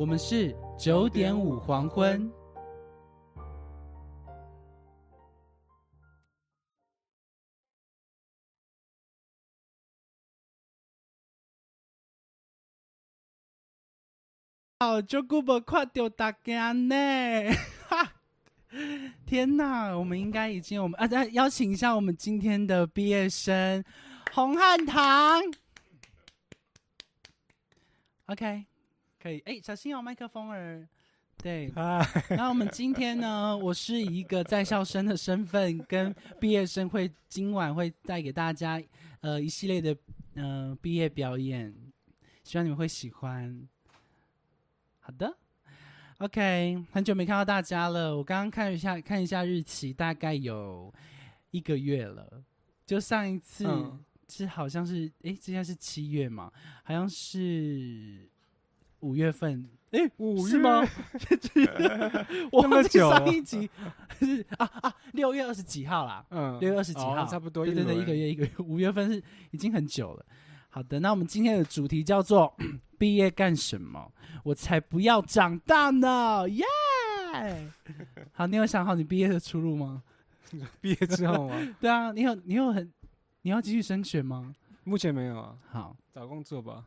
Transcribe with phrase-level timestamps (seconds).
[0.00, 2.32] 我们是九点五黄昏。
[14.78, 16.96] 好，就顾不快丢大家呢！
[17.86, 18.14] 哈，
[19.26, 23.84] 天哪，我们应该已经我们啊，再邀请一下我们今天的毕业生
[24.32, 25.42] 洪汉堂。
[28.28, 28.64] OK，
[29.20, 30.88] 可以，哎，小心哦，麦克风儿。
[31.36, 38.82] 对，嗨，然后我们今天呢， 我是以一个在校生的身份，跟毕业生会今晚会带给大家
[39.20, 39.96] 呃一系列的
[40.34, 41.74] 呃毕业表演，
[42.44, 43.68] 希望你们会喜欢。
[44.98, 45.34] 好的
[46.18, 50.92] ，OK，很久没看到大家了，我刚刚看一下看一下日期，大概有
[51.50, 52.42] 一个月了，
[52.86, 54.02] 就上一次嗯。
[54.32, 56.52] 是好像是哎，现在是七月嘛，
[56.84, 58.29] 好像是
[59.00, 59.68] 五月份。
[59.90, 60.82] 诶，五是吗？
[62.52, 63.68] 我那么忘记久了上一集
[64.20, 70.24] 是啊啊，六月二十几号啦，嗯六月二十几哦号，差不多对对对，一个月一个月，五月份是已经很久了。
[70.68, 72.54] 好的，那我们今天的主题叫做
[72.98, 74.12] 毕业干什么？
[74.44, 76.64] 我才不要长大呢，耶！
[78.30, 80.04] 好，你有想好你毕业的出路吗？
[80.80, 81.56] 毕业之后吗？
[81.80, 82.92] 对啊，你有你有很
[83.42, 84.54] 你要继续升学吗？
[84.84, 86.84] 目前没有啊，好找工作吧。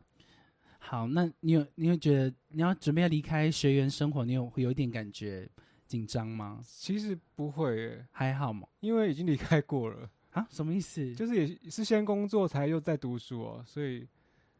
[0.85, 5.49] 好，那你有你有觉得你要准备要离开学员生活，你有会有一点感觉
[5.87, 6.59] 紧张吗？
[6.63, 8.67] 其实不会耶，还好嘛？
[8.81, 11.15] 因为已经离开过了，啊，什么意思？
[11.15, 14.05] 就是也是先工作才又在读书哦，所以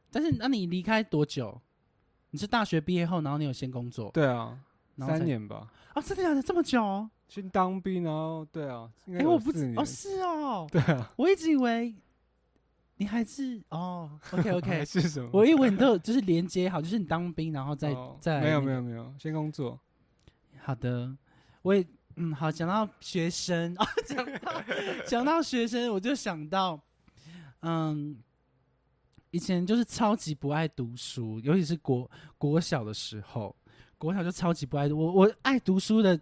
[0.09, 1.61] 但是那你离开多久？
[2.31, 4.57] 你是大学毕业后，然后你有先工作，对啊，
[4.95, 6.01] 然后才三年吧，啊？
[6.01, 6.41] 真的假的？
[6.41, 7.09] 这么久、哦？
[7.27, 11.93] 先当兵，然后对啊，应哎、该有我不知年哦，是哦，对啊，我一直以为
[13.03, 15.29] 你还是哦，OK OK 是什么？
[15.33, 19.77] 我以为你都有就是连接好，就是你当兵，然后再、哦再没有没有没有，先工作。
[20.61, 21.13] 好的，
[21.61, 24.63] 我也嗯好，讲到学生啊，讲到
[25.05, 26.79] 讲到学生，我就想到，
[27.59, 28.17] 嗯，
[29.31, 33.53] 以前就是超级不爱读书，尤其是国国小的时候，
[33.97, 34.97] 国小就超级不爱读。
[34.97, 36.17] 我我爱读书的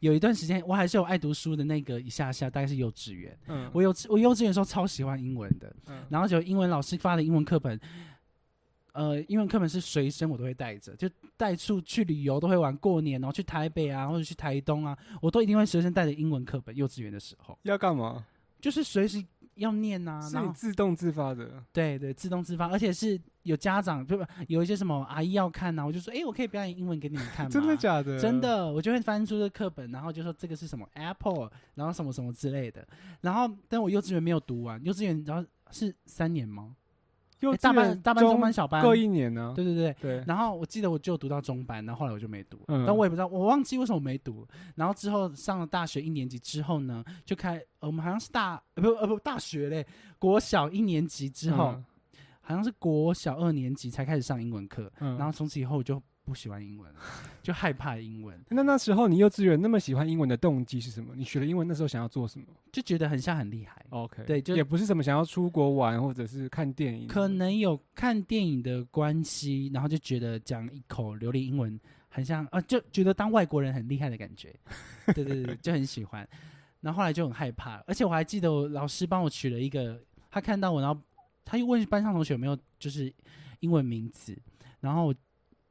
[0.00, 3.38] 有一段时间，我还是有爱读书的那个一下下，大概是幼稚园。
[3.46, 7.78] 嗯，我幼稚我幼稚园的时候超喜欢英文的，嗯然后就英文老师发的英文课本，
[8.92, 16.74] 呃，英文课本是随身我都会带着，就带出去旅游都会玩，过年然后去台北啊或者去台东啊，我都一定会随身带着英文课本。
[16.74, 18.24] 幼稚园的时候，要干嘛？
[18.60, 19.24] 就是随时
[19.60, 21.62] 要念呐、是然后你自动自发的。
[21.72, 24.26] 对对自动自发，而且是有家长对吧？
[24.48, 27.50] 有一些什么阿姨要看呐、我就说，哎，我可以表演英文给你们看吗？
[27.52, 28.18] 真的假的？
[28.18, 28.40] 真。
[28.40, 32.86] 的，我就会翻出这个课本，然后就说这个是什么 Apple，然后什么什么之类的。
[33.20, 36.74] 然后，但我幼稚园没有读完，幼稚园然后是三年吗？
[37.40, 39.52] 幼稚诶大班、园大班、中班、小班各一年呢。
[39.54, 39.94] 对对对。
[40.00, 44.46] 对，然后我记得我就读到中班，然后后来我就没读，嗯但我也不知道，我忘记为什么我没读。
[44.76, 49.86] 然后之后上了大学一年级之后呢，就开呃我们好像是大呃不呃不大学嘞，
[50.18, 51.84] 国小一年级之后，嗯
[52.42, 56.88] 好像是国小二年级才开始上英文课，嗯然后从此以后我就不喜欢英文，
[57.42, 58.38] 就害怕英文。
[58.48, 61.12] 那那时候你幼稚园那么喜欢英文的动机是什么？
[61.16, 63.84] 你学了英文那时候想要做什么就觉得很像很厉害。
[63.90, 71.78] ？OK，对就也不是什么想要出国玩或者是看电影，可能有看电影的关系，然后就觉得讲一口流利英文
[72.08, 74.54] 很像啊，就觉得当外国人很厉害的感觉。
[75.12, 76.26] 对对对，就很喜欢。
[76.80, 80.00] 然后后来就很害怕，而且我还记得我老师帮我取了一个，
[80.30, 80.98] 他看到我，然后
[81.44, 83.12] 他又问班上同学有没有就是
[83.58, 84.34] 英文名字，
[84.80, 85.12] 然后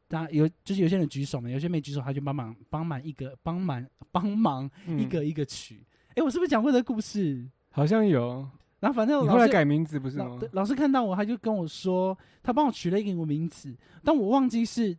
[0.09, 5.85] 大家有就是有些人举手嘛，有些没举手，他就帮忙帮忙一个帮忙帮忙嗯一个一个取。
[6.15, 7.47] 哎、我是不是讲过这个故事？
[7.71, 8.45] 好像有。
[8.79, 10.25] 然后反正你后来改名字不是吗？
[10.25, 14.97] 老老师看到我，他就跟我说，他帮我取了一个我名字，但我忘记是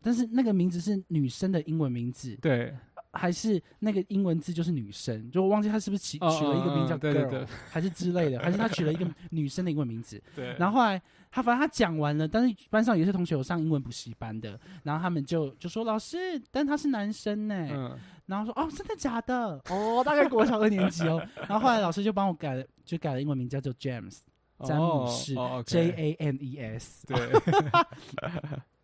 [0.00, 2.74] 但是那个名字是女生的英文名字，对，
[3.18, 5.28] 还是那个英文字就是女生？
[5.30, 10.22] 就我忘记他是不是取了一个名叫 girl，对还是之类的，还是他取了一个女生的英文名字？
[10.36, 11.00] 对，然后后来
[11.30, 19.60] 他反正他讲完了，但是班上有些同学有上英文补习班的，然后他们就就说老师，但他是男生呢，嗯，然后说哦真的假的？
[19.68, 21.20] 哦，大概国小二年级哦。
[21.48, 24.18] 然后后来老师就帮我改了，就改了英文名叫做 James，
[24.64, 27.06] 詹姆士哦 J，OK A M E S。
[27.06, 27.16] 对，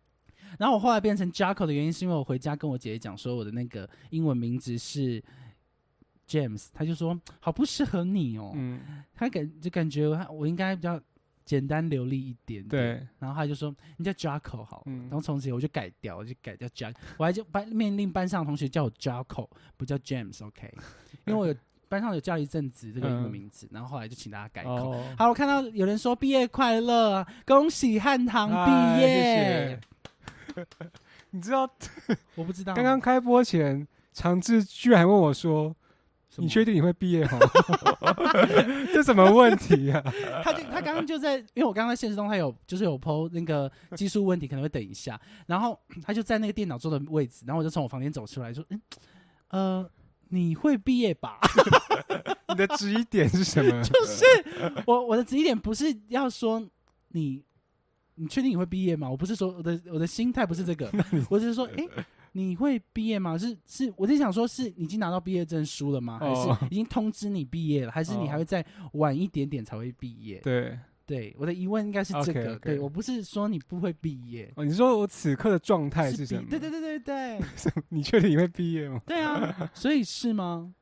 [0.57, 5.23] 然后我后来变成 Jacko 的原因是因为我回家跟我姐姐讲说我的那个英文名字是
[6.27, 8.79] James，她就说好不适合你哦，嗯，
[9.13, 10.99] 她感就感觉我我应该比较
[11.45, 12.67] 简单流利一点点。
[12.67, 19.47] 对，然后她就说你叫 Jacko 好了，嗯然后从此我就改掉，我就改叫 Jack，我还就班命令班上的同学叫我 Jacko，
[19.77, 20.73] 不叫 James，OK，、
[21.25, 21.55] 因为我有
[21.87, 24.93] 班上有叫一阵子这个英文嗯名字，然后后来就请大家改口。
[24.93, 29.07] 哦，好，我看到有人说毕业快乐，恭喜汉唐毕哎业。
[29.07, 29.81] 谢谢
[31.31, 31.69] 你知道
[32.35, 35.75] 我不知道，刚刚开播前，长治居然问我说
[36.37, 37.39] ：“你确定你会毕业吗？”
[38.93, 40.01] 这什么问题啊？
[40.43, 48.81] 他就他刚刚就在，因为我刚刚在现实中他有就是有 PO 那个技术问题，可能会等一下，然后 他就在那个电脑桌的位置，然后我就从我房间走出来说，嗯，
[49.49, 49.89] 呃，
[50.29, 51.39] 你会毕业吧？
[52.49, 53.83] 你的质疑点是什么？
[53.83, 54.23] 就是
[54.85, 56.65] 我我的质疑点不是要说
[57.09, 57.43] 你，
[58.15, 59.09] 你确定你会毕业吗？
[59.09, 60.91] 我不是说我的我的心态不是这个，
[61.29, 61.87] 我只是说，诶，
[62.31, 63.37] 你会毕业吗？
[63.37, 66.19] 是是，我在想说，是你已经拿到毕业证书了吗？
[66.19, 67.91] 还哦是已经通知你毕业了？
[67.91, 70.39] 还是你哦还会再晚一点点才会毕业？
[70.39, 72.57] 对，对，我的疑问应该是这个。
[72.59, 76.49] 对我不是说你不会毕业，哦，你说我此刻的状态是什么？
[76.49, 77.39] 对对对对对
[77.89, 79.01] 你确定你会毕业吗？
[79.05, 80.73] 对啊，所以是吗？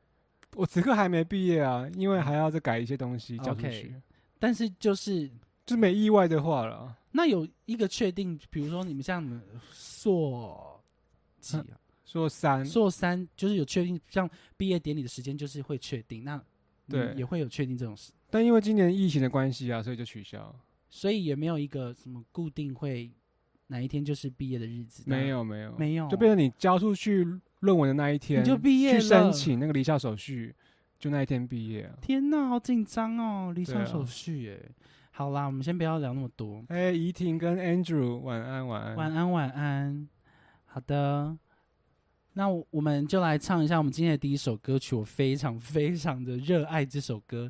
[0.56, 3.94] 我此刻还没毕业啊，因为还要再改一些东西交出 OK 去。
[4.38, 5.28] 但是就是
[5.66, 9.40] 就没意外的话了，那有一个确定，比如说你们像你们
[9.72, 10.82] 硕
[11.40, 11.78] 几啊？
[12.04, 16.40] 硕三硕三就是有确定，像毕业典礼的时间就是会确定，那
[16.88, 20.54] 对也会有确定这种事，但因为今年疫情的关系啊，所以就取消。
[20.90, 23.10] 所以也没有一个什么固定会
[23.68, 27.24] 哪一天就是毕业的日子，没有没有没有，就变成你交出去
[27.60, 30.54] 论文的那一天，你就毕业去申了请那个离校手续，
[30.98, 31.96] 就那一天毕业啊。
[32.00, 34.70] 天呐，好紧张哦，离对啊上手续耶。
[35.16, 36.64] 好啦，我们先不要聊那么多。
[36.66, 38.96] 哎，怡婷跟 Andrew 晚安晚安。
[38.96, 40.08] 晚安，晚安。
[40.64, 41.38] 好的，
[42.32, 44.96] 那我我们就来唱一下我们今天的第一首歌曲。
[44.96, 47.48] 我非常非常的热爱这首歌。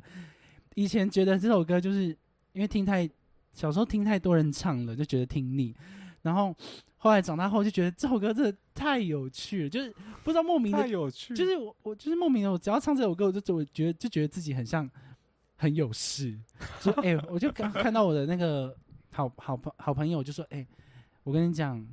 [0.75, 2.15] 以前觉得这首歌就是
[2.53, 3.09] 因为听太
[3.51, 5.75] 小时候听太多人唱了，就觉得听腻。
[6.21, 6.55] 然后
[6.97, 9.91] 后来长大后就觉得这首歌真的太有趣了，就是
[10.23, 14.87] 不知道莫名的太有趣，就是我，我就是莫名的，我只要唱这首歌，我就就我觉得就觉得自己很像
[15.55, 16.37] 很有事。
[16.81, 18.75] 就哎、我就刚看到我的那个
[19.11, 20.65] 好好朋好朋友，我就说，哎、
[21.23, 21.85] 我跟你讲，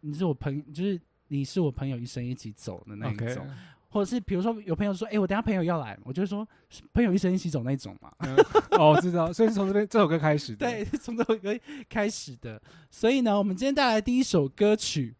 [0.00, 3.46] 你是我朋，就是你是我朋友一生一起走的那一种，
[3.88, 8.12] 或者是比如说有朋友说，哎、我等下朋友要来，我就说是朋友一生一起走那种嘛。
[8.20, 8.36] 嗯
[8.78, 10.66] 哦，我知道，所以是从这边这首歌开始的。
[10.66, 11.54] 对，是从这首歌
[11.88, 12.60] 开始的。
[12.90, 15.14] 所以呢，我们今天带来第一首歌曲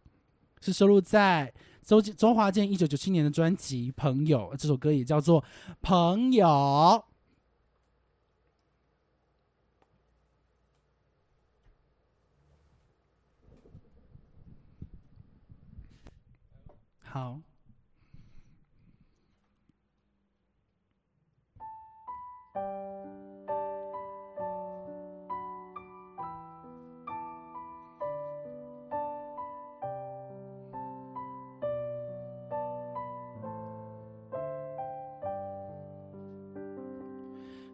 [0.61, 5.41] 是收录在周周华健一九九七年的专辑《朋友》，这首歌也叫做
[5.81, 6.47] 《朋友》。
[17.13, 17.39] 好。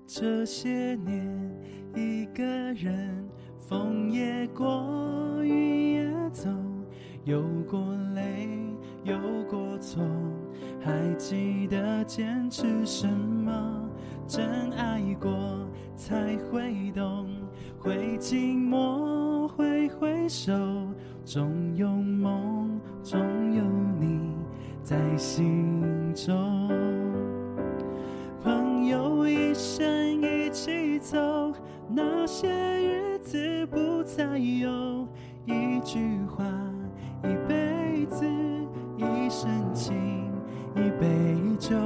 [0.05, 1.49] 这些年，
[1.95, 2.43] 一个
[2.73, 3.25] 人，
[3.57, 6.49] 风也过，雨也走，
[7.23, 8.58] 有过泪，
[9.09, 9.17] 有
[9.49, 10.03] 过错，
[10.79, 13.89] 还记得坚持什么？
[14.27, 15.31] 真爱过
[15.95, 17.27] 才会懂，
[17.79, 20.53] 会寂寞，会回首，
[21.25, 23.19] 总有梦，总
[23.55, 23.63] 有
[23.99, 24.35] 你
[24.83, 26.69] 在心中。
[28.43, 31.51] 朋友一生一起走，
[31.89, 35.07] 那些日子不再有。
[35.45, 35.97] 一句
[36.27, 36.45] 话，
[39.41, 39.95] 深情，
[40.75, 41.77] 一杯酒。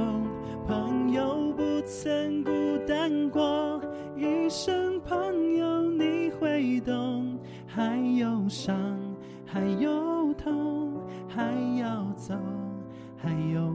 [0.66, 2.50] 朋友不曾孤
[2.84, 3.80] 单过，
[4.16, 7.38] 一生朋友你会懂。
[7.64, 8.76] 还有伤，
[9.46, 10.94] 还有痛，
[11.28, 11.44] 还
[11.78, 12.34] 要走，
[13.16, 13.72] 还有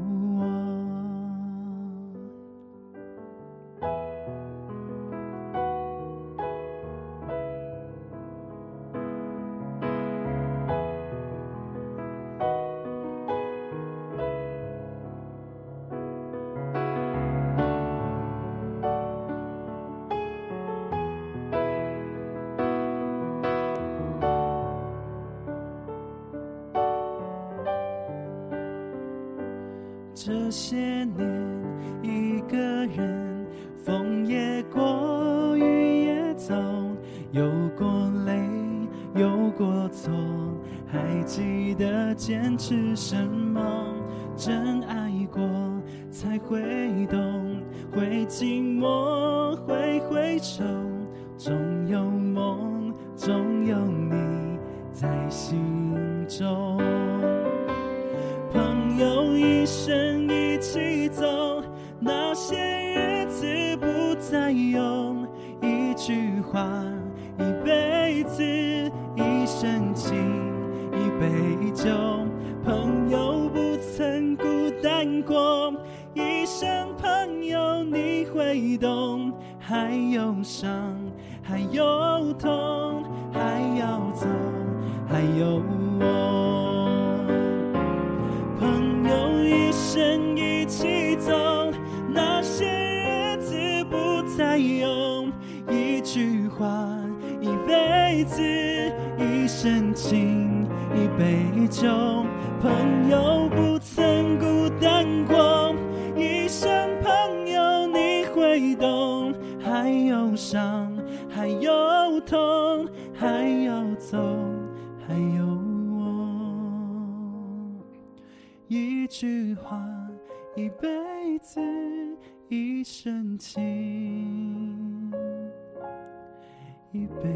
[127.21, 127.29] 杯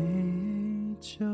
[0.99, 1.25] 酒。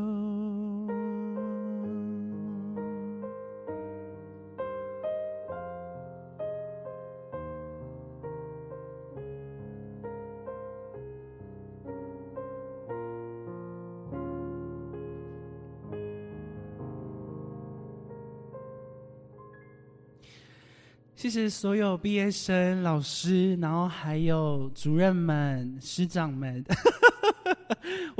[21.14, 26.64] 谢谢所有毕业生、老师，然后还有主任们、师长们。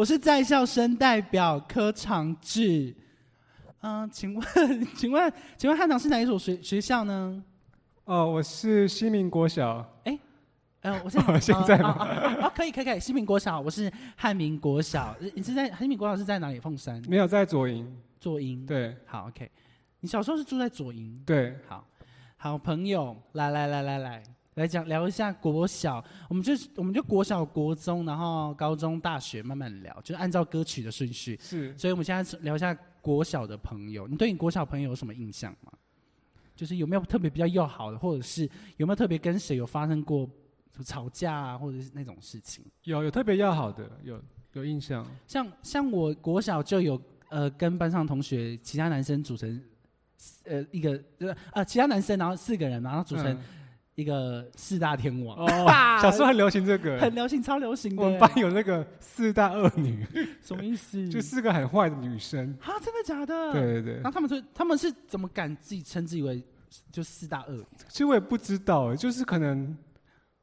[0.01, 2.95] 我是在校生代表柯长志。
[3.83, 4.45] 嗯、请问，
[4.97, 7.45] 请问，请问汉唐是哪一所学学校呢？
[8.07, 10.19] 哦，我是西民国小，哎
[10.81, 15.15] 呃，我现在 现在吗啊啊啊啊可以可以可以，西明国小，我是汉民国小。
[15.21, 16.59] 呃你是在汉民国小是在哪里？
[16.59, 17.95] 凤山没有在左营。
[18.19, 18.65] 左营。
[18.65, 19.51] 对好，OK。
[20.01, 21.23] 你小时候是住在左营？
[21.27, 21.87] 对，好，
[22.39, 24.23] 好朋友，来来来来来，
[24.55, 31.39] 来讲聊一下国小，我们就我们就国小、国中，然后高中、大学慢慢聊，就是按照歌曲的顺序。
[31.41, 35.73] 是所以我们现在聊一下国小的朋友，你对你国小朋友有什么印象吗？
[36.57, 38.43] 就是有没有特别比较要好的，或者是
[38.77, 40.29] 有没有特别跟谁有发生过
[40.85, 42.65] 吵架啊，或者是那种事情？
[42.85, 44.21] 有有特别要好的，有
[44.53, 45.07] 有印象。
[45.27, 49.63] 像像我国小就有呃跟班上同学其他男生组成
[50.45, 53.39] 呃一个呃啊其他男生然后四个人然后组成嗯
[53.95, 55.67] 一个四大天王，哦，
[56.01, 58.03] 小时候很流行这个，很流行，超流行的。
[58.03, 60.07] 我们班有那个四大恶女，
[60.41, 61.07] 什么意思？
[61.11, 62.57] 就四个很坏的女生。
[62.63, 63.53] 啊，真的假的？。
[63.53, 66.43] 对对对然后，他们说他们是怎么敢自己称自己为
[66.93, 67.65] 就四大恶女？
[67.89, 69.77] 其实我也不知道，就是可能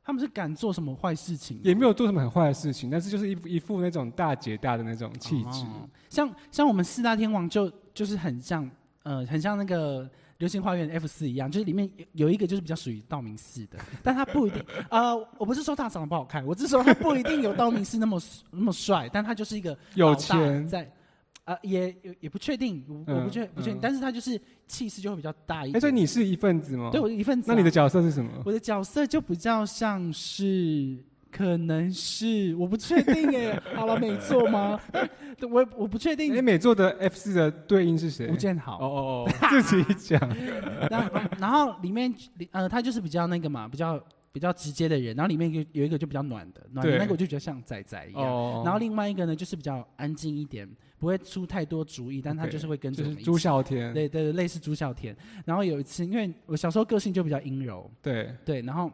[0.03, 1.59] 他们是敢做什么坏事情？
[1.63, 5.61] 也没有做什么很坏的事情，但是就是一副一副那种大姐大的那种气质。
[5.65, 8.69] 哦像像我们四大天王就就是很像
[9.03, 20.89] 呃很像那个流星花园 F 四一样，就是里面有有一个就是比较属于道明寺的， 但他不一定呃我不是说他长得不好看，我只是说他不一定有道明寺那么 那么帅，但他就是一个有钱在。
[21.45, 25.79] 啊、也也也不确定，我我不嗯确不确定，嗯但是他就是气势就会比较大一哎、点。
[25.79, 26.89] 所以你是一份子吗？
[26.91, 28.29] 对我一份子啊、那你的角色是什么？
[28.43, 31.01] 我的角色就比较像是，
[31.37, 34.79] 可能是我不确定哎， 好了，美作吗？
[35.51, 36.43] 我我不确定哎、定。
[36.43, 38.27] 美作的 F 四的对应是谁？
[38.27, 40.19] 吴建豪，哦哦哦， 自己讲。
[40.89, 42.11] 然后然后里面
[42.51, 48.23] 呃，他就是比较那个嘛，比较比较直接的人，然后里面有有一个就比较暖的，暖的那个我就觉得像仔仔一样。
[48.23, 50.67] 哦，然后另外一个呢，就是比较安静一点，
[50.97, 53.37] 不会出太多主意，但他就是会跟着就是朱。
[53.37, 53.93] 孝天。
[53.93, 55.15] 对对对，类似朱孝天。
[55.45, 58.91] 然后有一次，因为我小时候个性就比较阴柔，对对，然后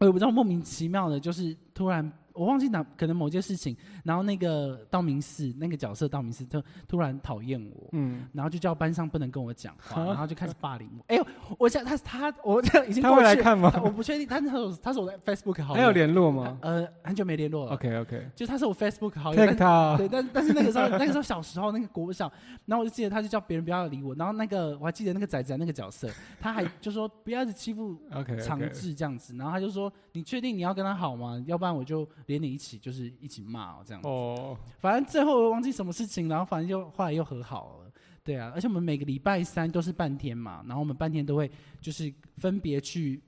[0.00, 11.04] 我也不知道莫名其妙的，就是突然我忘记哪可能某件事情，然后那个道明寺那个角色道明寺就突然讨厌我，嗯，然后就叫班上不能跟我讲话，啊 然后就开始霸凌我。
[11.08, 11.26] 哎呦，
[11.58, 13.72] 我想他他我这已经他会来看吗？
[13.84, 19.96] 我不确定，但是他是他是我的 Facebook 好友，还有联络吗呃很久没联络了？OK OK，就他是我 Facebook 好友但他啊。
[19.96, 22.30] 对，但但是那个时候，那个时候小时候那个国小，
[22.66, 26.08] 然后我就记得他就叫别人不要理我，然后那个我还记得那个仔仔那个角色，
[26.40, 31.42] 他还就说不要一直欺负 OK 长治这样子，然后他就说你确定你要跟他好吗？
[31.46, 34.08] 要不然我就连你一起就是一起骂哦这样子。
[34.08, 37.92] 哦，反正最后我忘记什么事情，然后反正就后来又和好了。
[38.22, 43.20] 对啊，而且我们每个礼拜三都是半天嘛，然后我们半天都会就是分别去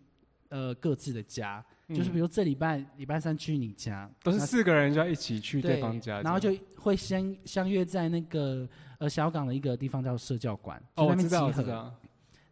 [0.51, 8.69] 呃各自的家，就是比如如这礼拜礼拜三去你家，都是四个人就要一起去对对方家然后就会相相约在那个
[8.99, 11.93] 呃小港的一个地方叫社教馆，哦，我知道，我，知道，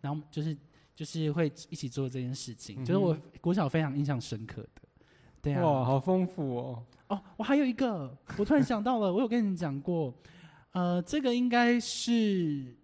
[0.01, 0.57] 然后就是
[0.97, 4.80] 就是会一起做这件事情，嗯就是我国小非常印象深刻的，
[5.43, 10.13] 对啊，哇，好丰富哦，哦，我还有一个，我突然想到了，我有跟你讲过，
[10.73, 12.75] 呃，这个应该是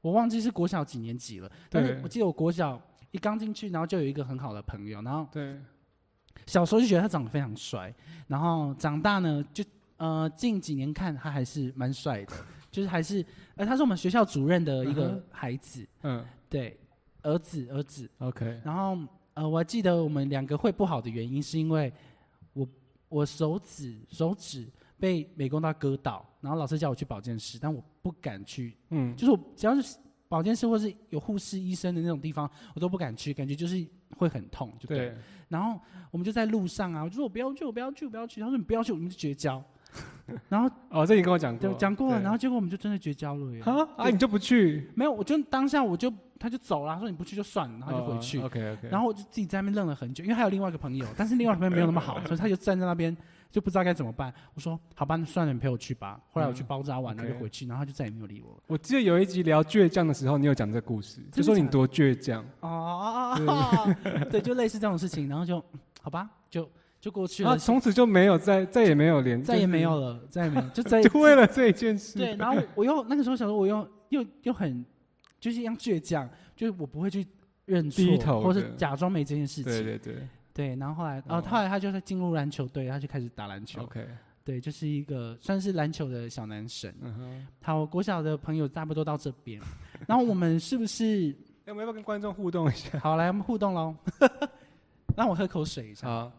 [0.00, 2.80] 我忘记是国小几年级了，但是我记得我国小
[3.10, 5.58] 一刚进去，然后就有一个很好的朋友，然后对，
[6.46, 7.92] 小时候就觉得他长得非常帅，
[8.28, 9.64] 然后长大呢，就
[9.96, 12.32] 呃近几年看他还是蛮帅的，
[12.70, 13.24] 就是还是
[13.56, 16.24] 呃他是我们学校主任的一个孩子，嗯。
[16.48, 16.76] 对，
[17.22, 18.98] 儿子儿子，，OK，然后
[19.40, 21.90] 呃，我还记得我们两个会不好的原因，是因为
[22.52, 22.68] 我
[23.08, 24.68] 我手指手指
[24.98, 29.96] 被美工刀割到，然后老师叫我去保健室，但我不敢去，嗯，就是我只要是
[30.28, 33.82] 保健室或是有护士医生的那种地方，我都不敢去，感觉就是
[34.18, 35.14] 会很痛，就对了。
[35.14, 35.18] 对，
[35.48, 35.80] 然后
[36.10, 38.42] 我们就在路上啊，我就说我不要去，我不要去，我不要去。
[38.42, 39.64] 他说你不要去，我们就绝交。
[40.48, 43.62] 然后哦，这你跟我讲过，讲过了，然后结果我们就真的绝交了耶。
[43.62, 48.40] 啊啊，你就不去，没有，我就当下我就他就走了，他说你不去就算了，然后就回去。
[48.40, 53.16] ，OK OK，然后我就自己在那边愣了很久，因为还有另外一个朋友， 但是另外一个朋友没有那么好，所以他就站在那边
[53.50, 54.32] 就不知道该怎么办。
[54.54, 56.20] 我说好吧，那算了，你陪我去吧。
[56.30, 58.62] 后来我去嗯包扎完，然后就回去，然后他就再也没有理我了。
[58.68, 63.36] 我记得有一集聊倔强的时候，你有讲这个故事，就说你多倔强，哦，
[64.30, 65.62] 对，就类似这种事情，然后就
[66.00, 66.68] 好吧，就
[67.00, 72.36] 就过去了然后，从此就没有再再也没有连，再也没有了，了，再也没有， 就再就为了这一件事，对。
[72.36, 74.84] 然后我又那个时候想说，我又又又很
[75.40, 77.26] 就是一样倔强，就是我不会去
[77.64, 79.64] 认低错，或是假装没这件事情。
[79.64, 80.14] 对对对
[80.52, 83.82] 对然后后来，哦哦，后来他就是进入篮球队，他就开始打篮球。
[83.82, 84.06] ，OK，
[84.44, 86.94] 对，就是一个算是篮球的小男神。
[87.00, 89.58] 嗯哼，好，我国小的朋友差不多到这边，
[90.06, 91.34] 然后我们是不是
[91.64, 92.98] 哎我们要不要跟观众互动一下？
[93.00, 93.94] 好来我们互动喽？
[95.16, 96.06] 让我喝口水一下。
[96.06, 96.32] 好。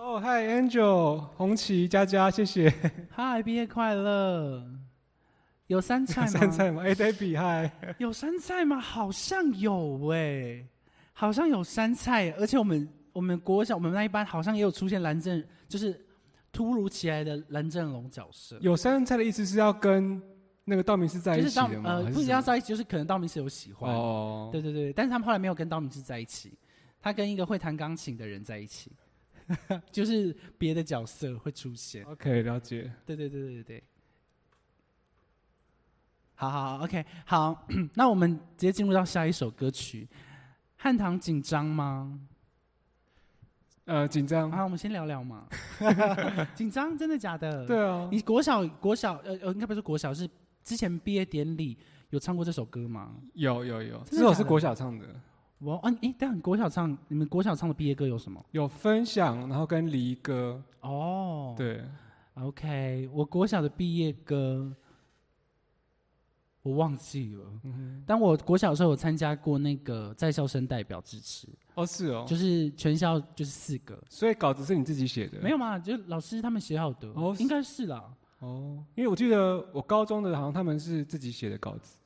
[0.00, 2.72] 哦，嗨，Angel，红旗佳佳，谢谢。
[3.10, 4.64] 嗨，毕业快乐！
[5.66, 6.26] 有山菜吗？
[6.28, 6.84] 山菜吗？
[6.84, 7.68] 哎，Debbie，嗨。
[7.98, 8.78] 有山菜吗？
[8.78, 10.64] 好像有哎、
[11.12, 16.00] 好像有山菜，而且我们我们国小我们那一班好像也有出现蓝正，就是
[16.52, 18.56] 突如其来的蓝正龙角色。
[18.60, 20.22] 有山菜的意思是要跟
[20.64, 21.90] 那个道明寺在一起的吗？
[21.90, 23.92] 呃不一定要在一起，就是可能道明寺有喜欢。
[23.92, 26.56] 哦，对对对，但是他们后来没有跟道明寺在一起，
[27.00, 28.92] 他跟一个会弹钢琴的人在一起，
[29.90, 32.04] 就是别的角色会出现。
[32.04, 32.90] ，OK，了解。
[33.06, 33.82] 对对对对对对。
[36.34, 40.08] 好好好，OK，好， 那我们直接进入到下一首歌曲。
[40.76, 42.20] 汉唐紧张吗？
[43.86, 44.50] 呃，紧张。
[44.50, 45.48] 啊，我们先聊聊嘛。
[46.54, 47.66] 紧张，真的假的？。
[47.66, 50.28] 对啊，你国小国小呃呃，应该不是国小，是
[50.62, 51.76] 之前毕业典礼
[52.10, 53.16] 有唱过这首歌吗？
[53.34, 55.06] 有有有，这首是国小唱的，
[55.60, 58.44] 我啊，诶，但你国小唱，你们国小唱的毕业歌有什么？
[58.52, 61.82] 有分享，然后跟离歌，哦，对
[62.34, 64.72] ，，OK，我国小的毕业歌
[66.62, 67.44] 我忘记了。
[67.64, 75.40] 嗯哼，但我国小的时候有参加过那个在校生代表支持，哦是哦，就是全校就是四个，所以稿子是你自己写的？
[75.40, 78.04] 没有嘛，就是老师他们写好的，哦应该是啦。
[78.38, 81.98] 哦，因为我记得我高中的好像他们是自己写的稿子，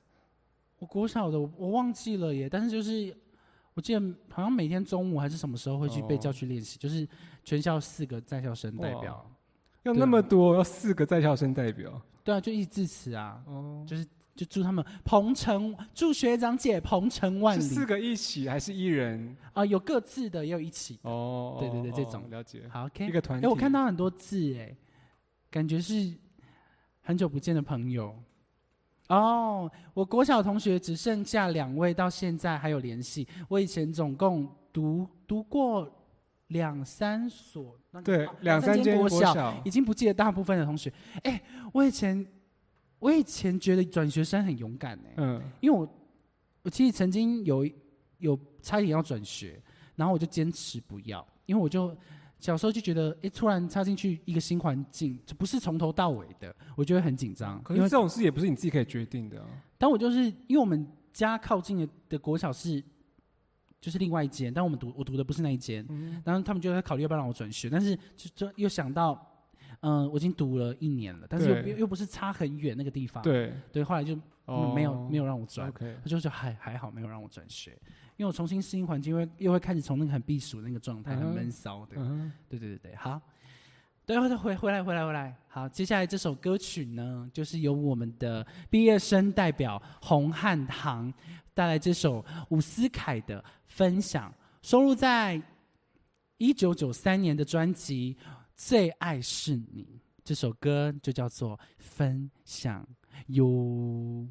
[0.79, 3.15] 我国小的我我忘记了耶，但是就是
[3.75, 6.19] 我记得好像每天中午还是什么时候会去被哦。
[6.19, 7.09] 叫去练习，就是
[7.43, 9.31] 全校四个在校生代表，
[9.85, 17.63] 要那么多，要四个在校生代表，对啊，就一致辞啊，哦，就是就祝他们鹏程，祝学长姐鹏程万里。
[17.63, 19.37] 是四个一起还是一人？
[19.53, 20.95] 啊，有各自的，也有一起。
[21.03, 21.11] 的。
[21.11, 22.23] 哦，对对对哦这种。
[22.23, 23.47] 哦了解，好，OK，哎、一个团体。
[23.47, 24.77] 我看到很多字，哎，
[25.51, 26.13] 感觉是
[27.01, 28.15] 很久不见的朋友。
[29.15, 33.29] 哦，我国小同学只剩下两位，到现在还有联系。
[33.49, 35.87] 我以前总共读读过
[36.47, 40.91] 两三所，那个对啊两三间国小，国小已经不记得大部分的同学。
[41.25, 41.43] 哎，
[41.75, 42.27] 我以前
[42.99, 45.87] 我以前觉得转学生很勇敢哎、嗯，因为我
[46.63, 47.69] 我其实曾经有
[48.19, 49.61] 有差点要转学，
[49.95, 51.95] 然后我就坚持不要，因为我就
[52.43, 57.53] 小时候就觉得，哎，突然插进去一个新环境，这不是从头到尾的，我觉得很紧张。
[57.71, 59.47] 因为可是这种事也不是你自己可以决定的啊。
[59.79, 62.83] 但我就是因为我们家靠近的的国小是
[63.81, 69.29] 就是另外一间，但我们读我读的不是那一间，嗯，然后他们就在考虑要不要让我转学，但是就就又想到。
[69.83, 77.71] 嗯，我已经读了一年了，但是又对又又不是差很远那个地方，对，对，后来就、哦，没有没有让我转我就觉得还还好，没有让我转学，
[78.17, 81.97] 因为我重新适应环境，又会又会开始从那个很避暑的那个状态，很闷骚的。
[81.97, 83.21] 嗯对对对对，好。
[84.05, 85.37] 对，回回来回来回来。
[85.47, 91.13] 好，接下来这首歌曲呢，就是由我们的毕业生代表洪汉堂
[91.55, 95.41] 带来这首伍思凯的分享，收录在
[96.37, 98.17] 一九九三年的专辑
[98.65, 99.85] 《最爱是你》。
[100.23, 102.87] 这首歌就叫做《分享》
[103.27, 104.25] 哟。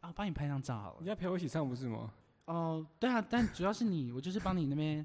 [0.00, 0.98] 啊，帮你拍张照好了。
[1.00, 2.12] 你要陪我一起唱不是吗？
[2.44, 5.04] 哦，对啊，但主要是你，我就是帮你那边，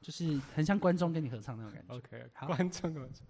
[0.00, 1.94] 就是很像观众跟你合唱那种感觉。
[1.96, 3.26] OK，好观众观众。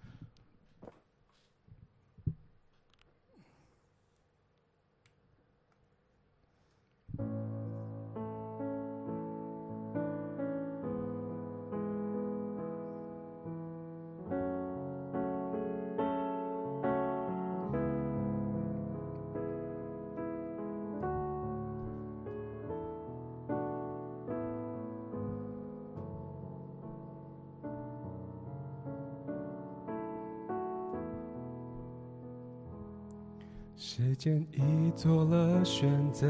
[34.19, 36.27] 间已做了选择，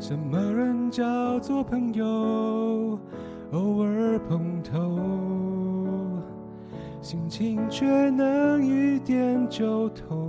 [0.00, 2.98] 什么人叫做朋友？
[3.52, 4.98] 偶尔碰头，
[7.00, 10.28] 心情却能一点就通，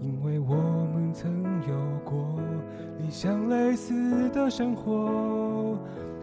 [0.00, 0.56] 因为我
[0.92, 1.30] 们曾
[1.68, 2.26] 有过
[2.98, 5.78] 理想类似的生活，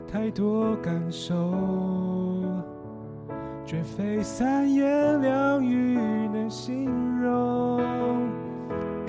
[0.06, 1.34] 太多感受。
[3.66, 5.98] 绝非三言两语
[6.34, 8.33] 能形容。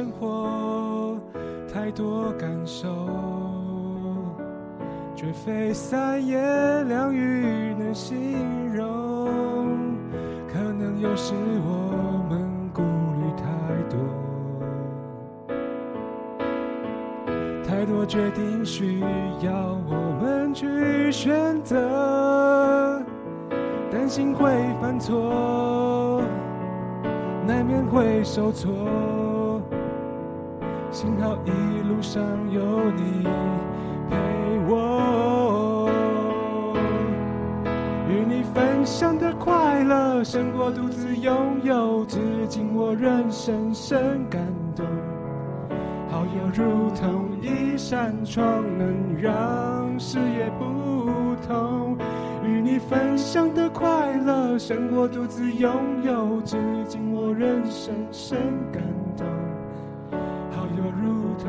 [0.00, 1.14] 生活，
[1.70, 2.88] 太多感受，
[5.14, 8.86] 绝非三言两语能形容。
[10.50, 11.34] 可能有时
[11.66, 13.44] 我们顾虑太
[13.90, 13.98] 多。
[17.62, 19.00] 太多决定需
[19.42, 23.04] 要我们去选择，
[23.90, 26.22] 担心会犯错，
[27.46, 28.70] 难免会受挫。
[31.00, 31.50] 幸好一
[31.88, 32.60] 路上有
[32.90, 33.26] 你
[34.10, 34.16] 陪
[34.68, 35.88] 我，
[38.06, 42.18] 与你分享的快乐胜过独自拥有，至
[42.50, 44.84] 今我仍深深感动。
[46.10, 51.96] 好友如同一扇窗，能让视野不同。
[52.44, 58.36] 与你分享的快乐胜过独自拥有，至今我仍深深
[58.70, 58.82] 感
[59.16, 59.26] 动。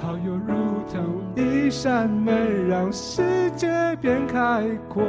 [0.00, 0.54] 好友如
[0.90, 3.68] 同一扇门，让世界
[4.00, 5.04] 变开阔。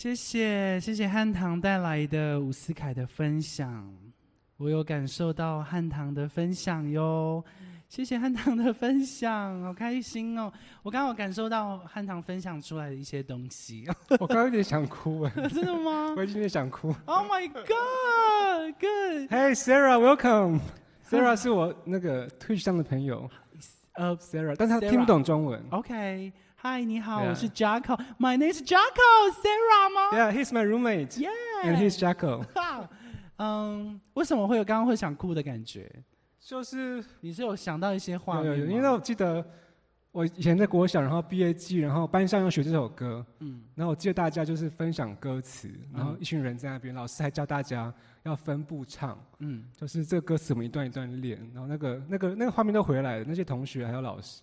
[0.00, 3.86] 谢谢谢谢汉唐带来的伍思凯的分享，
[4.56, 7.44] 我有感受到汉唐的分享哟。
[7.86, 10.50] 谢谢汉唐的分享， 好开心哦！
[10.82, 13.86] 我刚好感受到汉唐分享出来的一些东西，
[14.18, 16.94] 我刚刚有点想哭哎，真的吗我有点想哭。
[17.04, 19.28] ？Oh my god, good。
[19.30, 20.60] Hey Sarah, welcome.
[21.10, 23.30] Sarah 是我那个 Twitch 上的朋友
[23.96, 25.62] 呃 Sarah，但她 Sarah 听不懂中文。
[25.68, 27.98] ，OK，嗨，你好，我是 Jacko。
[28.18, 31.18] My name is Jacko，Sarah 吗 Yeah, he's my roommate.
[31.18, 31.30] Yeah,
[31.64, 32.44] and he's Jacko.
[32.54, 32.86] 哈，
[33.38, 35.90] 嗯，为什么会有刚刚会想哭的感觉？
[36.38, 38.44] 就是你是有想到一些画面？
[38.44, 39.42] 有有有，因为我记得
[40.12, 47.90] 我以前在国小，然后毕业季，然后班上要学这首歌，嗯，然后我记得大家就是分享歌词，然后一群人在那边，老师还教大家
[48.24, 54.42] 要分步唱，嗯，就是这个歌词我们一段一段练，然后那个那个那个画面都回来了，那些同学还有老师，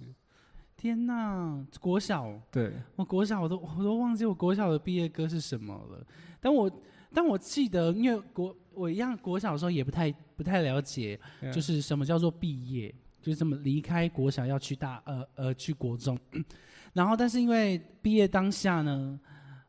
[0.78, 6.06] 天呐，国小，对，我国小我都我都忘记我国小的毕业歌是什么了。
[6.40, 6.72] 但我
[7.12, 11.20] 但我记得，因为国我一样国小的时候也不太不太了解，
[11.52, 16.18] 就是什么叫做毕业，就是这么离开国小要去大呃呃去国中，
[16.94, 19.20] 然后但是因为毕业当下呢，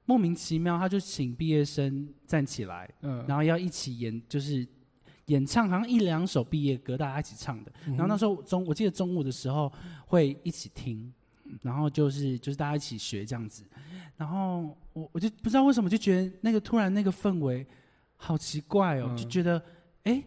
[0.05, 4.67] 莫名其妙他就请毕业生站起来，嗯，然后要一起演，就是
[5.29, 7.73] 演唱，好像一两首毕业歌，大家一起唱的。
[7.87, 9.73] 然后那时候中，我记得中午的时候
[10.07, 11.11] 会一起听，
[11.63, 13.65] 然后就是就是大家一起学这样子。
[14.17, 17.67] 然后我我就不知道为什么就觉得那个突然那个氛围
[18.17, 19.17] 好奇怪哦，嗯。
[19.17, 19.63] 就觉得
[20.05, 20.23] 哎，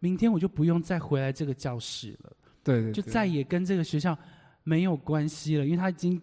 [0.00, 4.18] 明天我就不用再回来这个教室了，对对，就再也跟这个学校
[4.62, 6.20] 没有关系了，因为他已经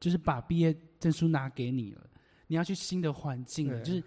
[0.00, 2.02] 就是把毕业证书拿给你了，
[2.46, 4.02] 你要去新的环境了，就是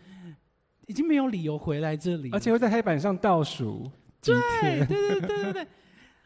[0.91, 3.89] 已经没有理由回来这里，而且会在黑板上倒数，
[4.21, 5.67] 对对对对对对，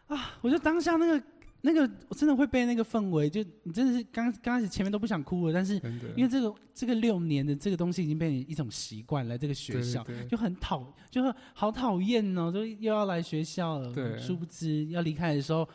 [0.07, 0.33] 啊！
[0.41, 1.23] 我就当下那个
[1.61, 5.75] 那个，我真的会被那个氛围，就你真的是刚刚开始前面都不想哭了，但是，
[6.15, 11.21] 因为这个这个六年的这个东西已经变成一种习惯，来这个学对校就很讨，就
[11.53, 15.67] 好讨厌哦，就又要来学校了，对殊不知要离开的时候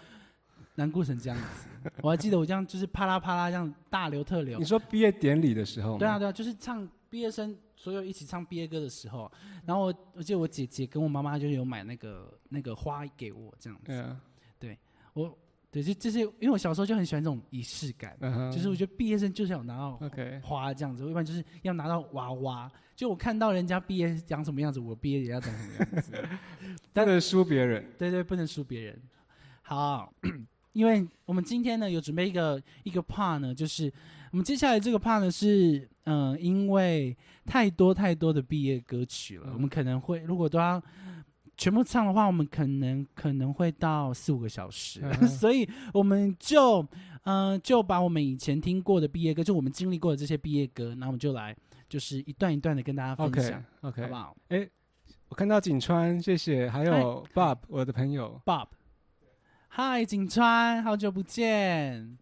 [0.74, 1.68] 难过成这样子。
[2.03, 5.96] 我还记得我这样就是啪啦啪啦这样大流特流你，说毕业典礼的时候？
[5.96, 9.30] 对啊，对啊，就是唱毕业生所有一起唱毕业歌的时候，
[9.64, 14.16] 然后我我记得我姐姐跟我妈妈就有买那个那个花给我这样子，
[14.58, 14.78] 对啊，
[15.14, 15.38] 我
[15.70, 18.14] 对就就是因为我小时候就很喜欢这种仪式感，
[18.52, 19.98] 就是我觉得毕业生就是要拿到
[20.42, 26.12] 花这样子，我一般就是要拿到娃娃，就我看到人家毕业长什么样子，我毕业也要长什么样子，
[26.92, 27.82] 不能输别人。
[27.96, 29.02] 对对，不能输别人。
[29.62, 30.12] 好，
[30.74, 33.90] 因为我们今天呢有准备一个一个 part 呢，就是
[34.32, 40.82] 我们接下来这个 part 呢是嗯、呃因为太多太多的毕业歌曲了，嗯我们可能会如果都要
[41.56, 45.28] 全部唱的话，我们可能可能会到四五个小时， 嗯。
[45.28, 46.80] 所以我们就
[47.24, 51.54] 嗯、呃就把我们以前听过的毕业歌，就我们经历过的这些毕业歌，那我们就来
[51.88, 54.36] 就是一段一段的跟大家分享 OK，好不好？
[54.48, 54.68] 哎
[55.28, 58.40] 我看到景川，谢谢，还有 Bob，我的朋友。
[58.44, 58.66] ？Bob，
[59.68, 62.18] 嗨，景川，好久不见。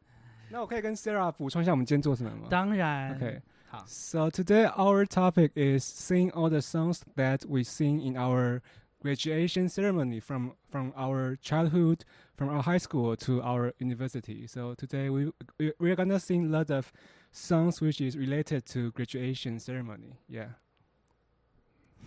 [0.51, 2.49] 那我可以跟 Sarah 补充一下我们今天做什么吗？
[2.51, 3.17] 当然。
[3.17, 8.62] OK 好， So today our topic is sing all the songs that we sing in our
[9.02, 12.06] graduation ceremony from from our childhood,
[12.38, 14.48] from our high school to our university.
[14.48, 16.92] So today we we we're gonna sing a lot of
[17.32, 20.20] songs which is related to graduation ceremony.
[20.30, 20.50] Yeah.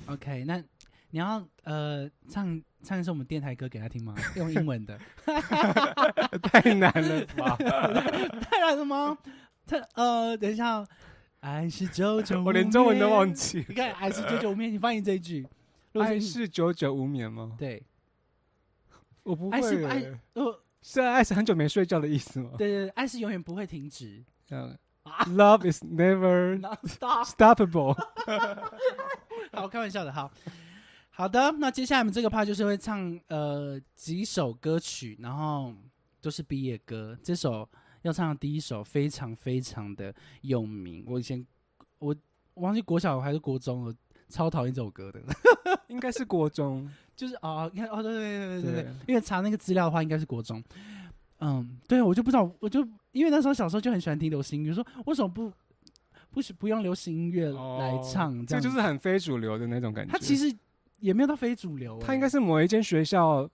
[0.06, 0.62] OK，那
[1.10, 4.14] 你要呃唱唱一首我们电台歌给他听吗？
[4.36, 7.56] 用英文的，太难了吧？
[7.56, 9.18] 太难了吗？
[9.66, 10.88] 他呃，等一下哦，
[11.41, 13.65] 爱是久久无眠，我连中文都忘记。
[13.67, 15.47] 你看，爱是久久无眠，你翻译这一句，
[15.93, 17.55] 爱是久久无眠吗？
[17.57, 17.83] 对，
[19.23, 20.19] 我不爱是爱。
[20.33, 22.51] 呃，是啊爱是很久没睡觉的意思吗？
[22.59, 24.23] 对对对，爱是永远不会停止。
[24.51, 27.97] 嗯啊，Love is never stop，stoppable。
[29.51, 30.31] 好，开玩笑的，好。
[31.09, 35.73] 好的，那接下来我们这个 part 就是会唱呃几首歌曲，然后
[36.21, 37.17] 都是毕业歌。
[37.23, 37.67] 这首
[38.03, 41.45] 要唱的第一首非常非常的有名，我以前
[41.99, 42.15] 我
[42.53, 43.93] 我忘记国小还是国中了，
[44.29, 45.21] 超讨厌这首歌的。
[45.87, 50.63] 应该是国中，就是哦，你看哦，对对对对对因为查那个资料的话，应该是国中。
[51.39, 52.79] 嗯，对，我就不知道，我就
[53.11, 55.51] 因为那时候小时候就很喜欢听流行音乐，说为什么不
[56.29, 58.45] 不是不用流行音乐来唱？
[58.45, 60.11] 这就是很非主流的那种感觉。
[60.11, 60.55] 它其实
[60.99, 63.49] 也没有到非主流欸，它应该是某一间学校，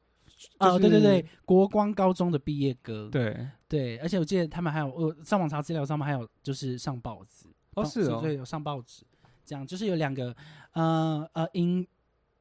[0.57, 9.03] 啊，就是对对对，国光高中的毕业歌，对，对，而且我记得他们还有，我上网查资料，上面还有就是上报纸，哦是哦对，有上报纸，
[9.45, 10.35] 这样就是有两个，
[10.71, 11.85] 呃呃，尹，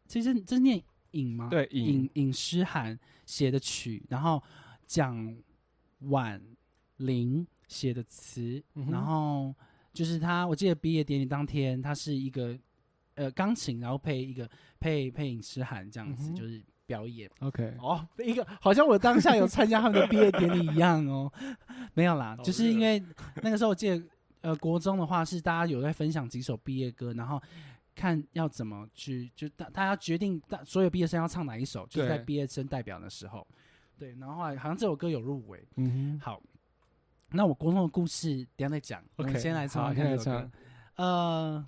[0.07, 0.81] 其实这是念
[1.13, 1.49] 影吗？
[1.51, 4.43] 对尹尹尹诗涵写的曲，然后
[4.87, 5.37] 蒋
[6.01, 6.41] 婉
[6.99, 9.55] 玲写的词，嗯然后
[9.93, 12.57] 就是他，我记得毕业典礼当天，他是一个
[13.15, 17.31] 呃钢琴，然后配一个配配影诗函这样子，嗯就是表演。
[17.41, 21.31] OK，哦，一个好像我当下有参加他们的毕业典礼一样哦，
[21.95, 23.03] 没有啦，就是因为
[23.43, 24.03] 那个时候我记得，
[24.43, 27.43] 呃，国中的话是大家有在分享几首毕业歌，然后
[27.95, 33.47] 看要怎么去，就大大家决定大所有毕业生要唱哪一首，就是在对毕业生代表的时候，
[33.99, 36.21] 对，然后好像这首歌有入围，嗯哼。
[36.21, 36.41] 好，
[37.31, 40.53] 那我国中的故事等一下再讲，我们先来唱好唱看这首歌先来唱，
[40.97, 41.67] 呃，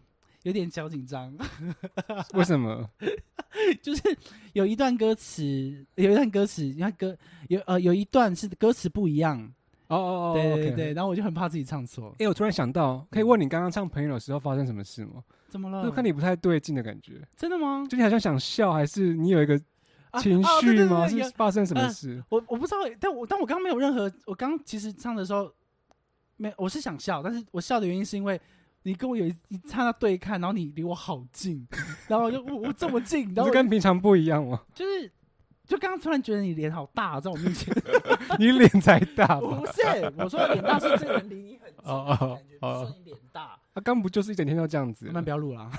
[0.48, 1.30] 有点小紧张。
[1.36, 1.74] 哼，
[2.32, 2.88] 为什么？
[3.82, 4.02] 就是
[4.54, 5.44] 有一段歌词，
[5.96, 7.14] 有一段歌词，你看歌
[7.48, 9.38] 有呃有一段是歌词不一样，
[9.88, 10.94] 哦哦哦，对对。
[10.94, 15.22] 然后我就很怕自己唱错，哎，我突然想到，可以问你刚刚唱《朋友》的时候发生什么事吗？
[15.50, 15.84] 怎么了？
[15.84, 17.86] 就看你不太对劲的感觉，真的吗？
[17.90, 19.60] 就你好像想笑，还是你有一个
[20.12, 21.06] 啊情绪吗？
[21.06, 22.24] 是发生什么呃事？
[22.30, 25.52] 我我不知道，但我但我刚刚没有任何，我刚其实唱的时候
[26.36, 28.40] 没，我是想笑，但是我笑的原因是因为
[28.88, 31.66] 你跟我有一一刹那对看，然后你离我好近，
[32.08, 34.62] 然后我就我我这么近， 然这后我跟平常不一样吗？
[34.74, 35.12] 就是
[35.66, 37.74] 就刚刚突然觉得你脸好大，在我面前，
[38.40, 39.66] 你脸才大吧不？
[39.66, 39.82] 是
[40.16, 43.58] 我说的脸大是这个人离你很近的哦哦感觉，不是哦说你脸大。
[43.74, 45.14] 他刚不就是一整天都这样子慢？
[45.14, 45.70] 慢不要录了啊，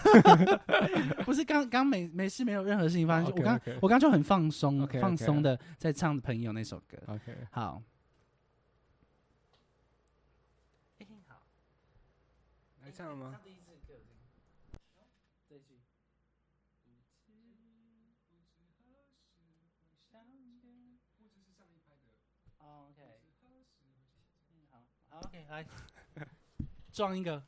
[1.25, 3.25] 不是刚刚没没事，没有任何事情发生。
[3.35, 6.97] 我刚我刚就很放松 OK，OK 放松的在唱《朋友》那首歌。
[7.07, 7.81] OK，好，
[10.99, 11.35] 哎好，
[12.89, 13.39] 来唱了吗？
[13.43, 14.01] 第一次歌，
[15.47, 15.79] 这一句。
[22.57, 23.03] 哦，OK，
[24.49, 25.63] 嗯好，好，OK，来，
[26.91, 27.43] 撞一个。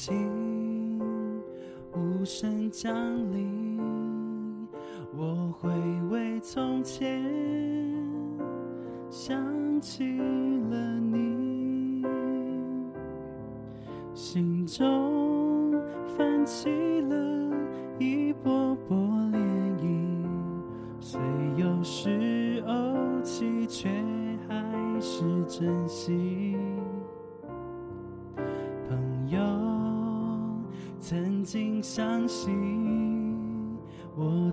[0.00, 1.00] 情
[1.92, 2.94] 无声降
[3.32, 3.80] 临，
[5.16, 5.68] 我回
[6.08, 7.20] 味从前，
[9.10, 9.36] 想
[9.80, 10.16] 起
[10.70, 12.04] 了你，
[14.14, 15.72] 心中
[16.16, 17.16] 泛起了
[17.98, 18.96] 一波波
[19.32, 19.36] 涟
[19.80, 20.16] 漪，
[21.00, 21.20] 虽
[21.56, 23.88] 有时怄气，却
[24.48, 26.47] 还是珍惜。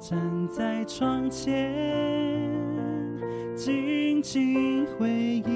[0.08, 1.74] 站在窗前，
[3.56, 5.55] 静静回忆，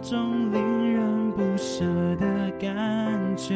[0.00, 1.84] 种令人不舍
[2.16, 3.54] 的感觉，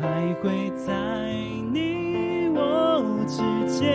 [0.00, 1.32] 徘徊在
[1.72, 3.88] 你我之间，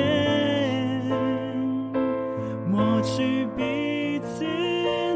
[2.69, 4.45] 抹去彼此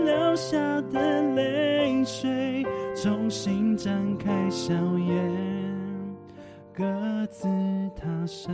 [0.05, 0.57] 留下
[0.91, 2.65] 的泪水，
[2.95, 6.15] 重新展开笑颜，
[6.73, 6.83] 各
[7.27, 7.47] 自
[7.95, 8.53] 踏上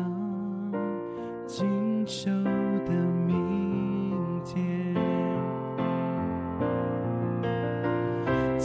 [1.47, 1.67] 锦
[2.05, 2.31] 绣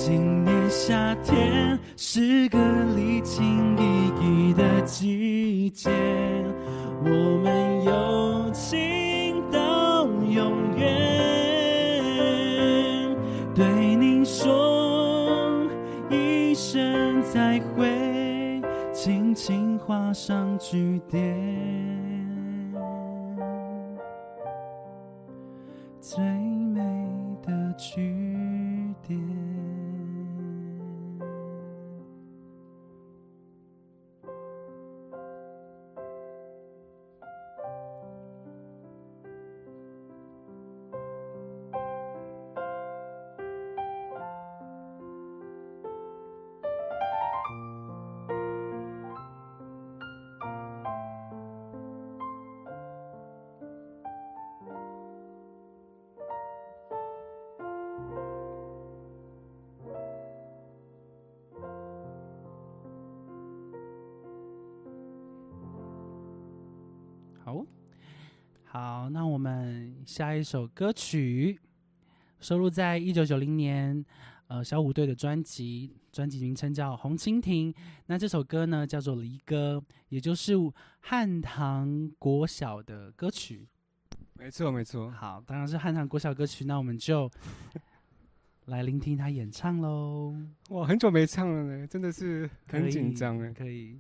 [0.03, 2.59] 今年夏天是个
[2.97, 4.11] 离情依
[4.49, 5.91] 依的季节，
[7.05, 7.11] 我
[7.43, 10.89] 们友情到永远。
[13.55, 15.69] 对你说
[16.09, 18.63] 一声再会，
[18.95, 21.37] 轻轻画上句点。
[26.01, 26.81] 最美
[27.43, 28.01] 的句
[70.21, 71.59] 下一首歌曲
[72.41, 74.05] 收录在一九九零年
[74.49, 77.73] 呃小虎队的专辑，专辑名称叫《红蜻蜓》。
[78.05, 80.53] 那这首歌呢叫做《离歌》，也就是
[81.01, 83.66] 汉唐国小的歌曲。
[84.35, 85.11] 没错，没错。
[85.11, 87.31] 好，当然是汉唐国小歌曲，那我们就
[88.66, 90.37] 来聆听他演唱喽。
[90.68, 93.55] 哇，很久没唱了呢，真的是很紧张哎。
[93.55, 93.99] 可以。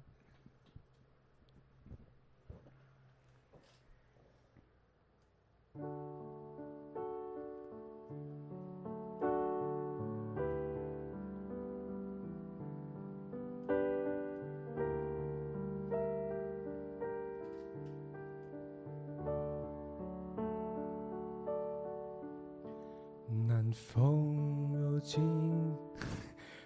[23.70, 25.22] 南风又轻，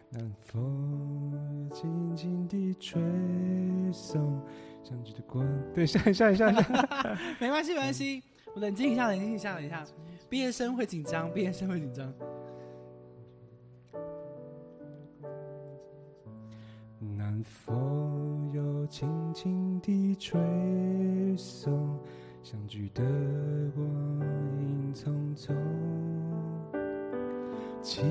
[0.08, 2.98] 南风又轻轻地吹
[3.92, 4.40] 送
[4.82, 5.46] 相聚的光。
[5.74, 7.18] 等一下，一下，一下，一下。
[7.38, 8.22] 没关系，没关系，
[8.54, 9.84] 我冷静一下，冷静一下，等一下。
[10.30, 12.10] 毕业生会紧张，毕业生会紧张。
[17.18, 20.40] 南风又轻轻地吹
[21.36, 22.00] 送
[22.42, 23.02] 相聚的
[23.74, 24.20] 光
[27.84, 28.02] 亲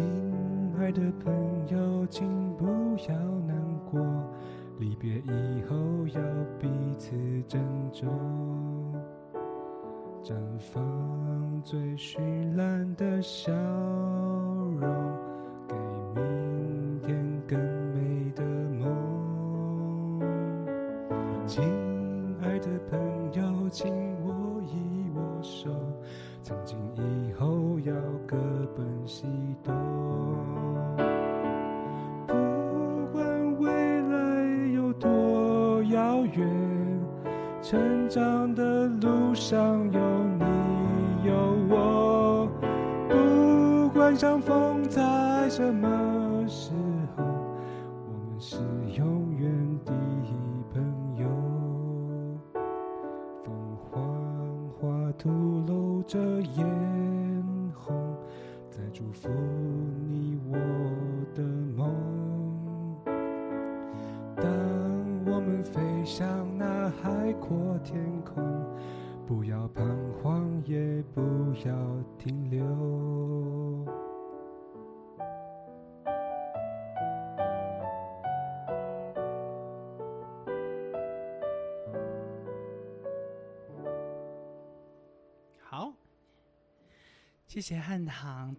[0.77, 1.33] 爱的朋
[1.67, 2.67] 友，请不
[3.09, 3.15] 要
[3.47, 3.57] 难
[3.89, 3.99] 过，
[4.77, 5.75] 离别以后
[6.13, 6.21] 要
[6.59, 7.09] 彼此
[7.47, 7.59] 珍
[7.91, 8.07] 重。
[10.21, 12.19] 绽放最绚
[12.55, 13.51] 烂的笑
[14.79, 14.87] 容，
[15.67, 15.75] 给
[16.13, 16.62] 明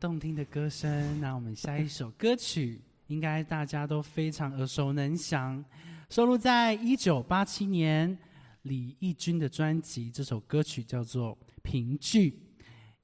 [0.05, 1.18] 动听的歌声。
[1.18, 5.64] 那我们下一首歌曲，应该大家都非常耳熟能详，
[6.11, 8.18] 收录在一九八七年
[8.64, 10.11] 李翊君的专辑。
[10.11, 12.30] 这首歌曲叫做《评剧》，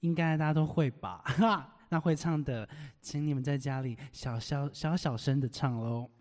[0.00, 1.22] 应该大家都会吧？
[1.24, 2.68] 哈， 那会唱的，
[3.00, 6.10] 请你们在家里小小小小声的唱喽。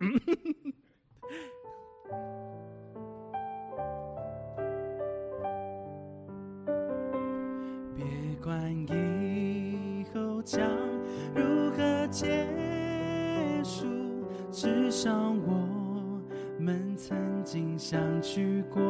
[7.94, 8.02] 别
[8.42, 8.86] 管
[10.42, 10.60] 将
[11.34, 12.26] 如何结
[13.62, 13.86] 束，
[14.50, 16.20] 至少我
[16.58, 18.80] 们曾经相聚过。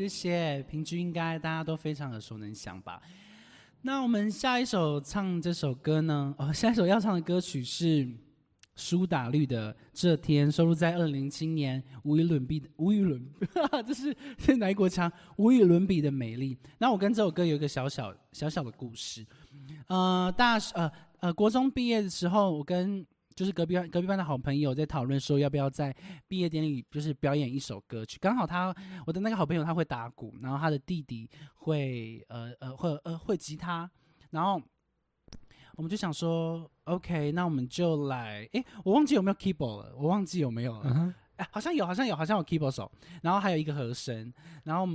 [0.00, 0.62] 谢谢。
[0.62, 3.02] 平均应该大家都非常耳熟能详吧？
[3.82, 6.34] 那我们下一首唱这首歌呢？
[6.38, 8.08] 哦， 下一首要唱的歌曲是
[8.74, 13.22] 苏打绿的《这天》，收录在二零零七年无与伦比的无与伦，
[13.86, 15.12] 这是 是哪一国腔？
[15.36, 16.56] 无与伦比的美丽。
[16.78, 19.26] 那我跟这首歌有一个小小小小的故事。
[19.88, 23.06] 呃，大呃呃，国中毕业的时候，我跟
[23.40, 25.96] 就是隔壁班隔壁班的好朋友在讨论说，要不要在
[26.28, 28.18] 毕业典礼就是表演一首歌曲。
[28.20, 28.74] 刚好他
[29.06, 33.90] 我的那个好朋友他会打鼓，然后他的弟弟会呃呃会呃会吉他，
[34.28, 34.60] 然后
[35.74, 41.14] 我们就想说，OK，那我们就来，诶，我忘记有没有 keyboard 了，我忘记有没有了。
[41.40, 42.90] 哎，好像有，好像有，好像有 keyboard 手，
[43.22, 44.30] 然后还有一个和声，
[44.62, 44.86] 然后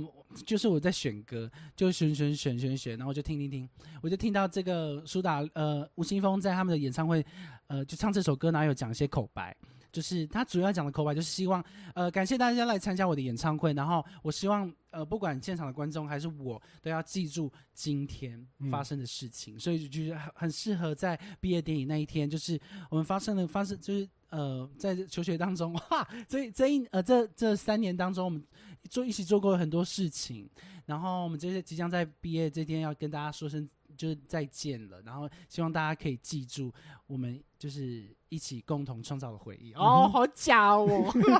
[0.46, 3.68] 就是我在选歌，就选选选选选，然后我就听听听，
[4.00, 7.24] 我就听到这个苏打呃吴青峰在他们的演唱会，
[7.66, 9.56] 呃就唱这首歌，然后有讲一些口白，
[9.90, 22.56] 就是他主要讲的口白就是希望呃感谢大家来参加我的演唱会，然后我希望呃不管现场的观众还是我都要记住今天发生的事情，所以就觉得很很适合在毕业典礼那一天，就是
[22.88, 24.08] 我们发生了发生就是。
[24.30, 28.42] 呃，在求学当中， 哇，这这一呃这这三年当中，我们
[28.90, 30.48] 做一起做过很多事情，
[30.84, 36.72] 然后我们这些即将在毕业这天要跟大家说声就是再见了，然后希望大家可以记住
[37.06, 39.72] 我们就是一起共同创造的回忆。
[39.74, 40.86] 哦， 好假哦！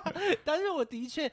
[0.44, 1.30] 但是我的确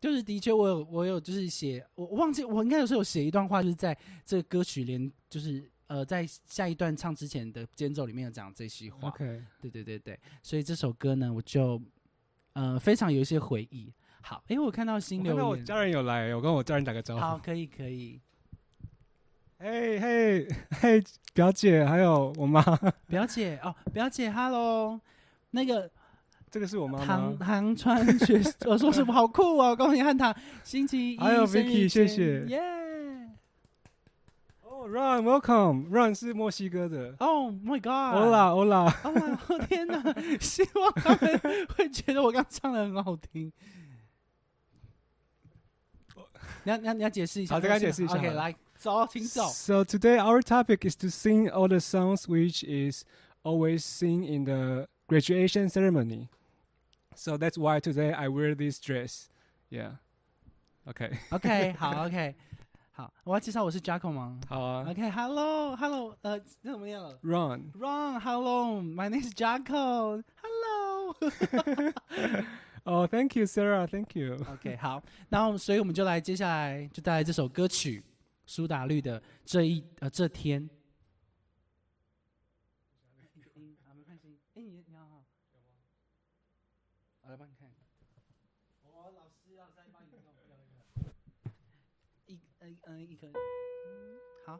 [0.00, 9.08] 就是的确我有我有就是写我我忘记我应该有时候有写一段话，就是在这个歌曲连就是呃在下一段唱之前的间奏里面有讲这些话。
[9.08, 11.82] OK，对对对对，所以这首歌呢，我就
[12.52, 13.92] 呃非常有一些回忆。
[14.22, 17.20] 好，哎，我看到新留言，到我家人有来，我跟我家人打个招呼。
[17.20, 18.20] 好，可以可以，
[19.58, 20.46] 嘿嘿
[20.80, 21.02] 嘿，
[21.34, 22.62] 表姐，还有我妈，
[23.08, 25.00] 表姐哦，表姐，Hello，
[25.50, 25.90] 那个
[26.52, 27.44] 这个是我妈唐妈。
[27.44, 29.74] 唐唐川学， 我说什么好酷啊！
[29.74, 30.32] 恭喜汉唐
[30.62, 32.60] 星期一还有 Vicky，谢谢耶！
[34.79, 37.15] 哦，Run，Welcome，Run 是墨西哥的。
[37.19, 38.15] Oh my God！
[38.15, 39.67] Hola，Hola， Oh my God！
[39.67, 40.01] 天哪，
[40.39, 43.51] 希望他们会觉得我刚唱的很好听。
[46.63, 49.47] 你要你要你要解释一下，好再给他解释一下 OK，好了来走，请走。
[49.49, 53.03] So today our topic is to sing all the songs which is
[53.43, 56.29] always sing in the graduation ceremony.
[57.15, 59.29] So that's why today I wear this dress.
[59.69, 59.97] Yeah.
[60.87, 61.11] OK.
[61.29, 62.35] OK， 好，OK，
[63.00, 64.84] 好，我要介绍我是 Jacko 吗好啊。
[64.86, 67.72] ？OK，Hello，Hello，呃，那怎么念了？Ron。
[67.72, 71.16] Ron，Hello，My name is Jacko，Hello。
[72.84, 73.86] Oh, thank you, Sarah.
[73.86, 74.34] Thank you.
[74.52, 78.04] OK，好，然后所以我们就来接下来就带来这首歌曲，
[78.44, 80.68] 苏打绿的这一呃这天。
[83.86, 84.38] 啊，没关系。
[84.52, 85.24] 哎，你你好好。
[87.22, 87.70] 我来帮你看。
[88.82, 90.68] 我老师，老师来帮你弄弄一
[91.02, 91.14] 个。
[92.26, 93.26] 一呃嗯一个。
[93.28, 93.32] 嗯，
[94.44, 94.58] 好。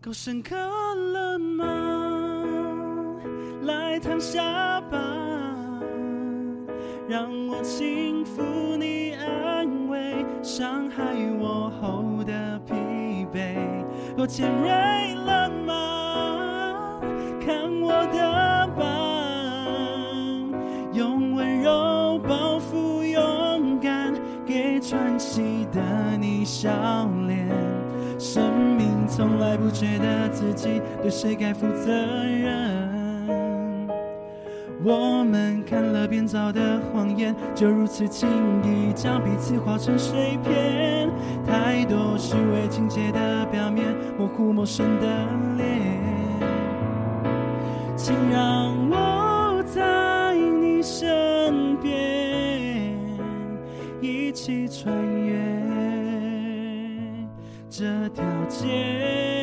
[0.00, 1.64] 够深刻了吗？
[3.62, 4.98] 来躺下吧，
[7.08, 12.74] 让我轻抚你，安慰伤害我后的疲
[13.32, 13.54] 惫。
[14.16, 17.00] 够尖锐了吗？
[17.40, 18.41] 看我的
[25.32, 25.80] 记得
[26.20, 26.70] 你笑
[27.26, 27.48] 脸。
[28.18, 33.88] 生命从来不觉得自己对谁该负责任。
[34.84, 38.28] 我们看了编造的谎言，就如此轻
[38.62, 41.08] 易将彼此化成碎片。
[41.46, 43.86] 太多虚伪情节的表面，
[44.18, 45.06] 模糊陌生的
[45.56, 45.66] 脸。
[47.96, 49.21] 请让我
[54.02, 54.92] 一起穿
[55.24, 55.38] 越
[57.70, 59.41] 这条街。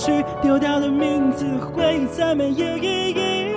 [0.00, 3.52] 去，丢掉的名字会再没有意义。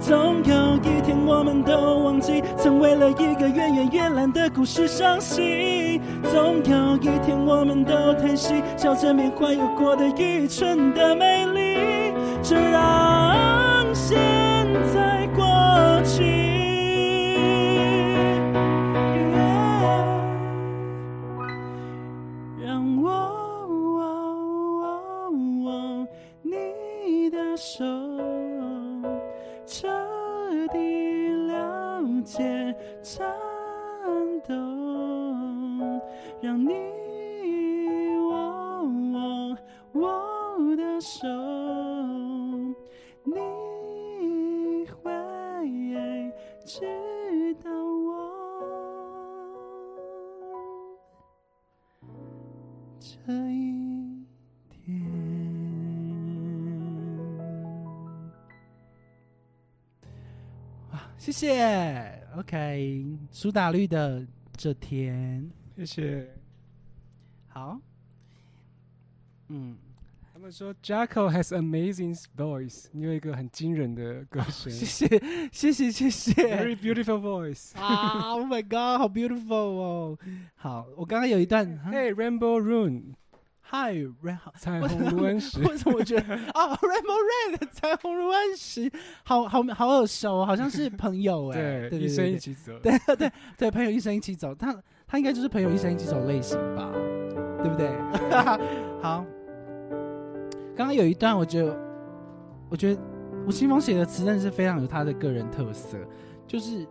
[0.00, 6.02] 总有一天，我们都忘记，曾为了一个越远越蓝的故事伤心。
[6.32, 14.18] 总有一天，我们都叹息，笑着缅怀有过的愚蠢的美丽，就让现
[14.92, 15.13] 在
[33.02, 33.26] 颤
[34.46, 34.54] 抖，
[36.40, 36.72] 让你
[38.28, 38.82] 握
[39.94, 40.00] 握
[40.60, 41.26] 我的手，
[43.24, 43.34] 你
[45.02, 45.10] 会
[46.64, 48.10] 知道我。
[53.00, 54.26] 这一
[54.68, 55.02] 天。
[61.16, 62.23] 谢谢。
[62.36, 64.26] OK，苏打绿的
[64.56, 66.28] 这天，谢谢。
[67.46, 67.78] 好。
[69.48, 69.76] 嗯，
[70.32, 75.08] 他们说 Jacko has amazing voice，你有一个很惊人的歌声谢谢，
[75.52, 76.32] 谢谢，谢谢。
[76.32, 77.78] ，very beautiful voice。
[77.78, 80.18] 啊，Oh my God，好 beautiful 哦。
[80.56, 83.14] 好，我刚刚有一段 Hey Rainbow Rune，
[83.70, 88.90] ，Hi，Red，好彩虹卢恩石，为什么我觉得啊， Rainbow Red 彩虹如安石，
[89.24, 92.72] 好好好耳熟哦，好像是朋友 哎，对对一生一起走。
[92.82, 94.74] 对对对，朋友一生一起走，他
[95.06, 96.90] 他应该就是朋友一生一起走类型吧，
[97.62, 97.90] 对不对？
[99.02, 99.24] 好，
[100.76, 101.78] 刚刚有一段，我觉得，
[102.70, 103.00] 我觉得
[103.46, 105.98] 吴青峰写的词真的是非常有他的个人特色，
[106.46, 106.86] 就是，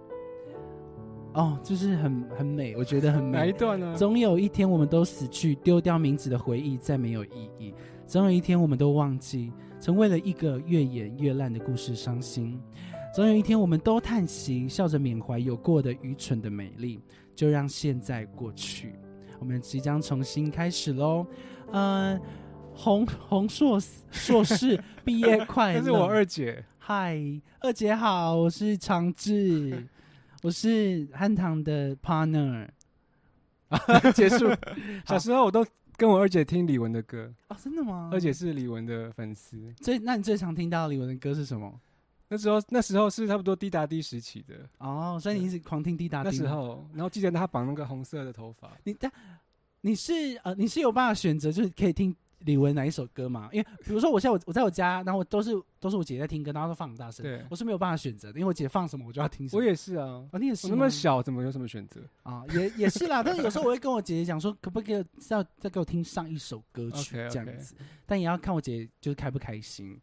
[1.33, 3.37] 哦，就是很很美，我觉得很美。
[3.37, 3.95] 哪一段呢？
[3.95, 7.73] 总有一天，我们都死去，丢掉名字的回忆再没有意义。
[8.05, 12.59] 总有一天，我们都忘记，曾为了一个越演越烂的故事伤心。
[13.15, 16.99] 总有一天，我们都叹息，笑着缅怀有过的愚蠢的美丽。
[17.35, 18.93] 就让现在过去，
[19.39, 21.25] 我们即将重新开始喽。
[21.71, 22.21] 嗯、
[22.75, 25.79] 洪洪硕士 硕士毕业快乐！
[25.81, 27.19] 这是我二姐，嗨，
[27.59, 29.83] 二姐好，我是长志，
[30.43, 32.67] 我是汉唐的 partner。
[34.13, 34.45] 结束
[35.05, 35.65] 小时候我都
[35.95, 38.09] 跟我二姐听李玟的歌，哦，真的吗？
[38.11, 39.73] 二姐是李玟的粉丝。
[39.77, 41.79] 最那你最常听到李玟的歌是什么？
[42.27, 46.29] 那时候那时候是差不多滴答滴时期的，哦，所以你一直狂听滴答滴。
[46.29, 49.11] 那时候，然后记得他绑那个红色的头发，你但
[49.81, 50.13] 你是
[50.43, 52.13] 呃你是有办法选择，就是可以听
[52.45, 53.49] 李玟哪一首歌嘛？
[53.51, 59.61] 因为比如说我现在我我在我家，然后都是都是我姐在听歌，然后都放很大声，对我是没有办法选择的，因为我姐放什么我就要听什么。
[59.61, 62.01] 我也是啊，哦，你也是我那么小，怎么有什么选择？
[62.23, 67.75] 啊，也也是啦，但是有时候我会跟我姐姐讲说，可不可以再再给我听上一首歌曲 OK，OK 这样子，
[68.05, 69.99] 但也要看我姐就是开不开心。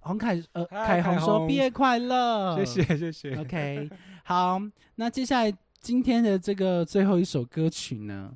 [0.00, 3.36] 洪凯呃，凯嗨凯红红说毕业快乐，谢谢谢谢。
[3.36, 3.90] OK，
[4.24, 4.58] 好，
[4.94, 8.32] 那接下来今天的这个最后一首歌曲呢，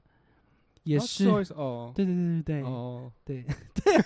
[0.84, 1.92] 也哦是，哦。
[1.94, 3.44] 对对对对对、哦，对。
[3.74, 3.96] 对，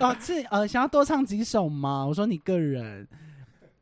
[0.00, 2.04] 哦 是呃想要多唱几首吗？
[2.06, 3.06] 我说你个人。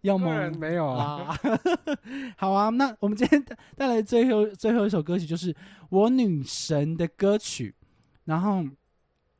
[0.02, 0.50] 要吗？
[0.58, 1.38] 没有啊，啊，
[2.36, 5.54] 好啊，那我们今天带带来最后最后一首歌曲就是
[5.88, 7.74] 我女神的歌曲，
[8.26, 8.62] 然后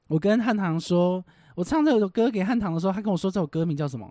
[0.09, 1.23] 我跟汉唐说，
[1.55, 4.11] 我唱这首歌给汉唐的时候，他跟我说这首歌名叫什么？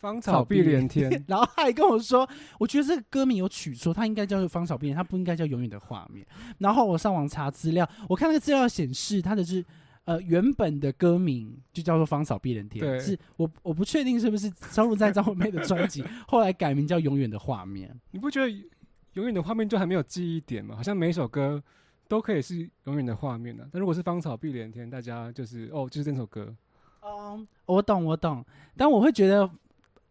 [0.00, 2.26] 芳草碧连天， 然后他还跟我说，
[2.58, 6.24] 我觉得这个歌名有取错，它应该叫做《芳草碧连》，它不应该叫《永远的画面》。
[6.58, 9.62] 然后我上网查资料，我看那个资料显示，它的是
[10.06, 17.90] 呃原本的歌名就叫做《芳草碧连天对》，是我我不确定是不是收录在张惠妹的专辑， 后来改名叫《永远的画面》。
[18.10, 18.48] 你不觉得
[19.12, 20.74] 永远的画面就还没有记忆点吗？
[20.76, 21.62] 好像每一首歌
[22.08, 26.54] 都可以是永远的画面呢、但如果是芳草碧连天，大家就是哦，就是这首歌。
[27.02, 28.44] 嗯，我懂，我懂，
[28.76, 29.48] 但我会觉得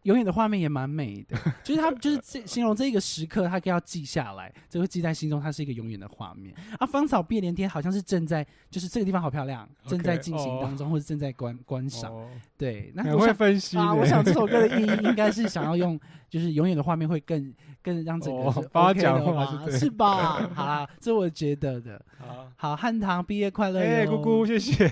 [0.04, 6.54] 永远的画面也蛮美的， 就是他就是这形容这一个时刻，他要记下来，就会记在心中，它是一个永远的画面。
[6.78, 12.10] 啊，芳草碧连天好像是正在，就是这个地方好漂亮， 正在进行当中，或者正在观观赏。
[12.12, 15.98] 哦，对，那我想啊，分析啊我想这首歌的意义应该是想要用，
[16.28, 20.48] 就是永远的画面会更更让整个哦是帮他 OK 的讲话是吧？
[20.54, 22.02] 好啦，这我觉得的。
[22.18, 24.90] 好，好，汉唐毕业快乐哎，哟姑姑，谢谢。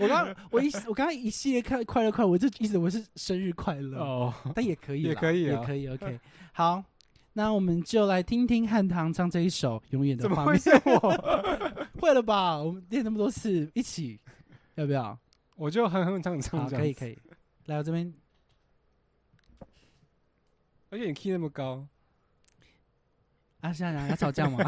[0.00, 5.88] 我刚我一我刚刚一系列快快乐快，我就一直以为是生日快乐，哦，但也可以，也可以啊也可以。
[5.88, 6.20] OK，
[6.52, 6.82] 好，
[7.32, 10.54] 那我们就来听听汉唐唱这一首《永远的会》。
[10.62, 11.88] 是我？
[12.00, 12.58] 会了吧？
[12.58, 14.18] 我们练那么多次，一起
[14.74, 15.18] 要不要？
[15.56, 17.18] 我就哼哼唱唱，可以可以。
[17.66, 18.12] 来，我这边
[20.90, 21.86] 而且你 key 那么高，
[23.60, 24.58] 啊，现在要吵架吗？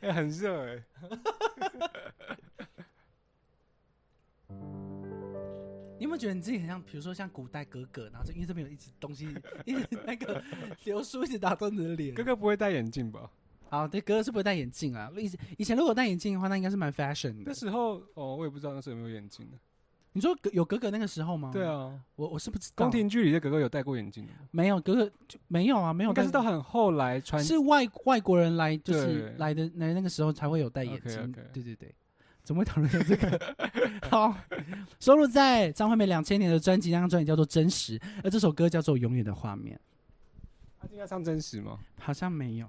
[0.00, 0.82] 哎， 很热哎。
[5.98, 9.28] 你有没有觉得你自己很像，比如说像古代格格，然后就因为这边有一直东西，
[9.64, 10.42] 一直 那个
[10.84, 12.14] 流苏一直打到你的脸。
[12.14, 13.30] 哥哥不会戴眼镜吧？
[13.68, 15.10] 好，对，格格是不会戴眼镜啊。
[15.16, 17.42] 以前以前如果戴眼镜的话，那应该是蛮 fashion 的。
[17.46, 19.58] 那时候哦，我也不知道那时候有没有眼镜的。
[20.14, 21.50] 你说有格格那个时候吗？
[21.52, 22.84] 对，啊，我我是不知道。
[22.86, 24.38] 宫廷剧里的格格有戴过眼镜的吗？
[24.50, 26.24] 没有格格就没有啊，没有但。
[26.24, 27.44] 是到很后来穿。
[27.44, 31.30] 是外外国人来，就是对来的来那个时候才会有戴眼镜。
[31.52, 31.94] 对对对，
[32.48, 33.54] 怎么会讨论到这个？
[34.10, 34.34] 好，
[34.98, 39.76] 收录在张惠妹两千年的专辑，那张专辑叫做《真实》，而这首歌叫做《永远的画面》，
[40.80, 41.78] 他今天要唱真实吗？
[42.00, 42.66] 好像没有。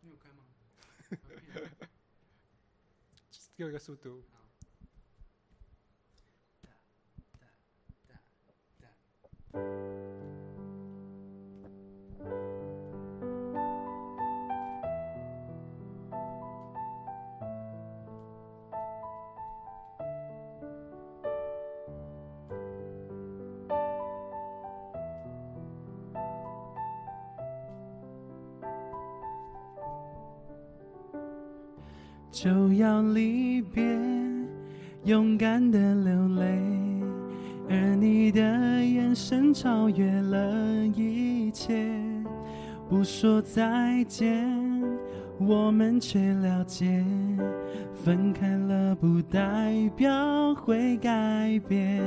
[0.00, 0.42] 你有开吗
[3.58, 4.22] 给我一个速度。
[32.42, 33.84] 就要离别，
[35.04, 36.58] 勇敢的流泪，
[37.68, 38.40] 而你的
[38.82, 41.92] 眼神超越了一切。
[42.88, 44.50] 不说再见，
[45.36, 47.04] 我们却了解，
[47.94, 52.02] 分开了不代表会改变。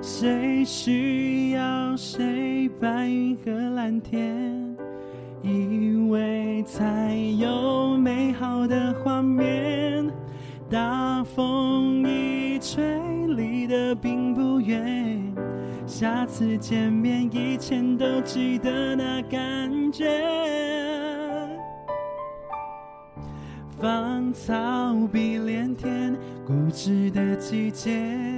[0.00, 2.70] 谁需要谁？
[2.80, 4.65] 白云和蓝天。
[5.46, 10.10] 以为才有美好的画面，
[10.68, 12.84] 大风一吹，
[13.28, 15.22] 离得并不远。
[15.86, 20.20] 下次见面，以前都记得那感觉。
[23.78, 24.52] 芳草
[25.12, 28.35] 碧连天，固执的季节。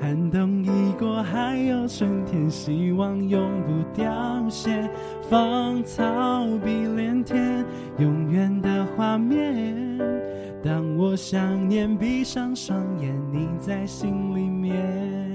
[0.00, 4.88] 寒冬已过，还有春天，希望永不凋谢。
[5.28, 7.62] 芳草碧连天，
[7.98, 9.98] 永远的画面。
[10.64, 15.29] 当我想念，闭上双眼，你在心里面。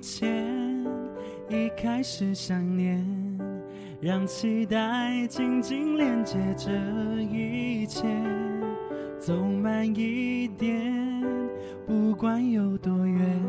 [0.00, 0.84] 前，
[1.48, 3.06] 一开始想念，
[4.00, 6.70] 让期待紧紧连接这
[7.22, 8.06] 一切。
[9.18, 11.22] 走慢一点，
[11.86, 13.40] 不管有多远，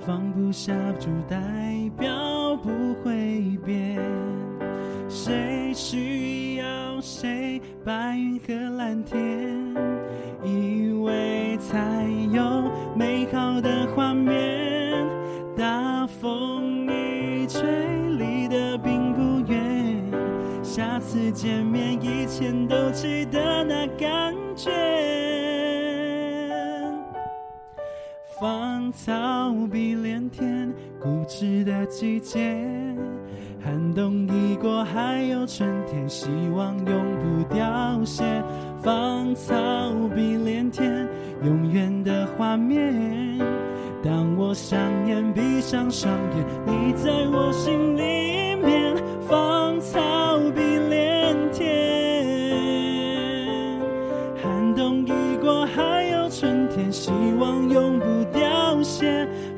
[0.00, 1.36] 放不下就代
[1.98, 3.98] 表不会变。
[5.08, 7.60] 谁需要谁？
[7.84, 9.20] 白云和蓝天。
[10.42, 14.59] 以为才有美好的画面，
[21.42, 24.70] 见面，以前都记得那感觉。
[28.38, 30.70] 芳草碧连天，
[31.00, 32.38] 固执的季节。
[33.64, 38.22] 寒冬已过，还有春天，希望永不凋谢。
[38.82, 39.54] 芳草
[40.14, 41.08] 碧连天，
[41.42, 43.38] 永远的画面。
[44.04, 48.94] 当我想念，闭上双眼，你在我心里面。
[49.26, 50.29] 芳草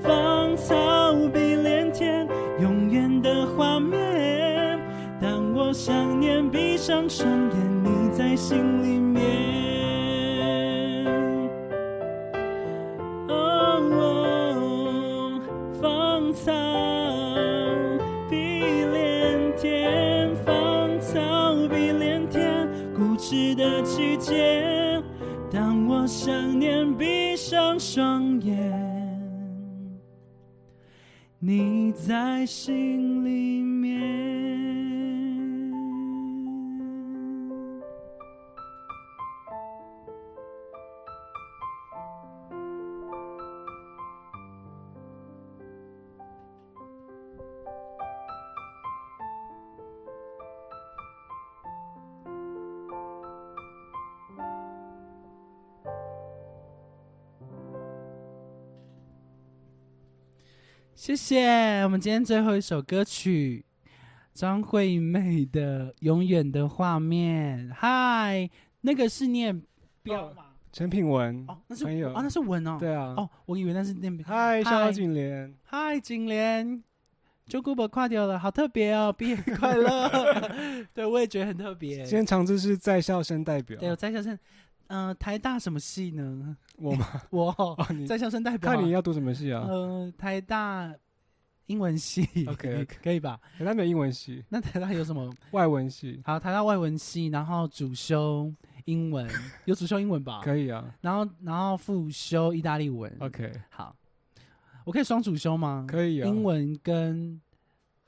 [0.02, 0.74] 芳草
[1.32, 2.26] 碧连天，
[2.60, 4.78] 永远的画面。
[5.20, 9.22] 当我想念，闭上双眼，你在心里面。
[13.28, 13.80] 哦，
[15.80, 16.50] 芳草
[18.28, 18.60] 碧
[18.92, 25.00] 连天，芳草碧连天，固执的季节。
[25.52, 28.21] 当我想念，闭上双
[31.44, 34.41] 你在心里面。
[61.02, 63.64] 谢谢，我们今天最后一首歌曲
[64.32, 67.68] 张惠妹的《永远的画面》。
[67.74, 68.48] 嗨，
[68.82, 69.60] 那个是念
[70.04, 70.44] 标吗？
[70.72, 72.76] 陈品文，哦，那是朋友哦，那是文哦。
[72.78, 74.24] 对啊，哦，我以为那是念标。
[74.28, 76.80] 嗨，嗨小景莲，嗨，景莲，
[77.48, 80.08] 就古本跨掉了，好特别哦， 毕业快乐。
[80.94, 81.96] 对，我也觉得很特别。
[82.04, 84.38] 今天长知是在校生代表，对，我在校生，
[84.94, 86.54] 嗯、台大什么系呢？
[86.76, 87.06] 我吗？
[87.30, 87.76] 我
[88.06, 88.76] 在校生代表啊。
[88.76, 89.64] 看你要读什么系啊？
[89.66, 90.94] 呃，台大
[91.66, 93.40] 英文系 OK，OK 可以吧？
[93.56, 95.32] 台大没有英文系，那台大有什么？
[95.52, 98.52] 外文系好，台大外文系，然后主修
[98.84, 99.26] 英文，
[99.64, 100.40] 有主修英文吧？
[100.44, 100.84] 可以啊。
[101.00, 103.10] 然后然后副修意大利文。
[103.20, 103.96] OK，好，
[104.84, 105.86] 我可以双主修吗？
[105.88, 106.28] 可以啊。
[106.28, 107.40] 英文跟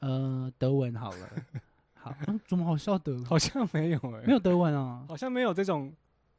[0.01, 1.29] 呃德文好了。
[1.95, 3.25] 好，嗯，怎么好笑的？
[3.25, 5.91] 好像没有哎，没有德文啊，好像没有这种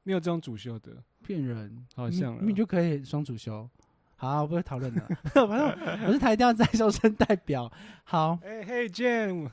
[0.06, 1.04] 没有这种主修的。
[1.22, 1.86] 骗人。
[1.96, 3.70] 好像啊你你就可以双主修。
[4.16, 5.06] 好，不会讨论了。
[5.34, 7.70] 反正我是台调在校生代表。
[8.06, 9.50] 好，哎嘿，Jane，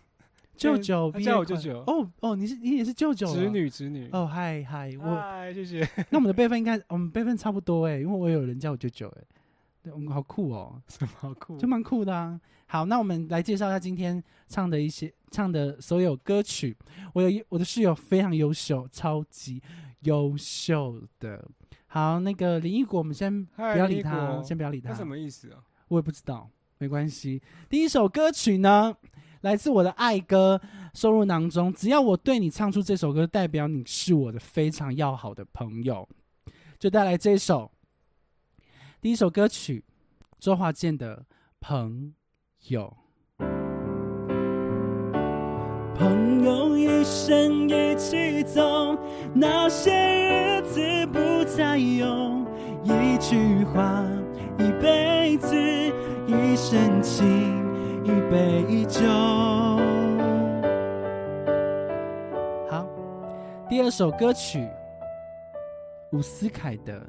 [0.56, 4.08] 舅舅叫我舅舅哦哦，你是你也是舅舅侄女侄女。
[4.12, 5.80] 哦，嗨嗨，我嗨，谢谢。
[6.10, 9.22] 那我们的辈分应该我们辈分差不多哎，因为我有人叫我舅舅哎，
[9.82, 11.58] 对，我们好酷哦， 什么好酷？
[11.58, 12.40] 就蛮酷的啊。
[12.66, 16.76] 好，那我们来介绍一下今天唱的一些唱的所有歌曲。
[17.14, 19.60] 我有一我的室友非常优秀，超级
[20.02, 21.48] 优秀的。
[21.86, 24.90] 好，那个林忆果，我们先不要理他，果先不要理他。
[24.90, 25.62] 那什么意思啊？
[25.88, 26.48] 我也不知道，
[26.78, 27.42] 没关系。
[27.68, 28.96] 第一首歌曲呢，
[29.42, 30.60] 来自我的爱歌
[30.94, 31.72] 收入囊中。
[31.72, 36.08] 只要我对你唱出这首歌，代表你是我的非常要好的朋友，
[36.78, 37.70] 就带来这首
[39.00, 39.84] 第一首歌曲，
[40.38, 41.18] 周华健的
[41.60, 42.14] 《朋
[42.68, 42.96] 友》。
[46.42, 48.98] 用一生一起走，
[49.32, 52.42] 那些日子不再有。
[52.82, 54.04] 一句话，
[54.58, 55.54] 一辈子，
[56.26, 57.24] 一生情，
[58.04, 59.08] 一杯酒。
[62.68, 62.84] 好，
[63.68, 64.68] 第二首歌曲，
[66.10, 67.06] 伍思凯的。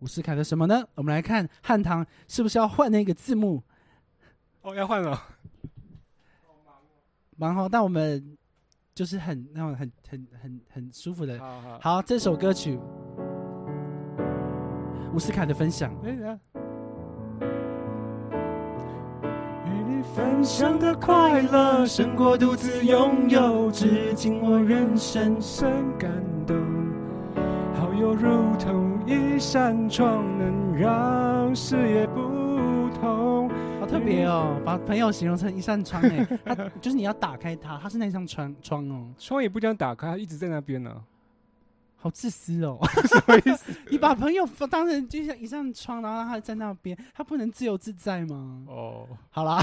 [0.00, 0.84] 伍思凯的什么呢？
[0.96, 3.62] 我们来看汉唐是不是要换那个字幕？
[4.60, 5.18] 哦，要换了。
[7.42, 8.24] 蛮好，但我们
[8.94, 11.36] 就是很那种很很很很舒服的。
[11.40, 11.78] 好好。
[11.80, 12.78] 好，这首歌曲，
[15.12, 15.92] 伍思凯的分享。
[16.04, 16.08] 与
[19.88, 25.68] 你分享的快乐胜过独自拥有，至今我仍深深
[25.98, 26.12] 感
[26.46, 26.56] 动。
[27.74, 32.08] 好友如同一扇窗，能让视野。
[33.82, 41.02] 好特别哦，把朋友形容成一扇窗哎，它 就是你要打开它，它是那扇窗窗哦，窗也不将打开，它一直在那边呢。
[41.96, 42.78] 好自私哦。
[43.10, 43.72] 什么意思？
[43.90, 48.62] 你把朋友当成就像一扇窗，然后让他在那边，他不能自由自在吗？
[48.68, 49.60] 哦，好啦，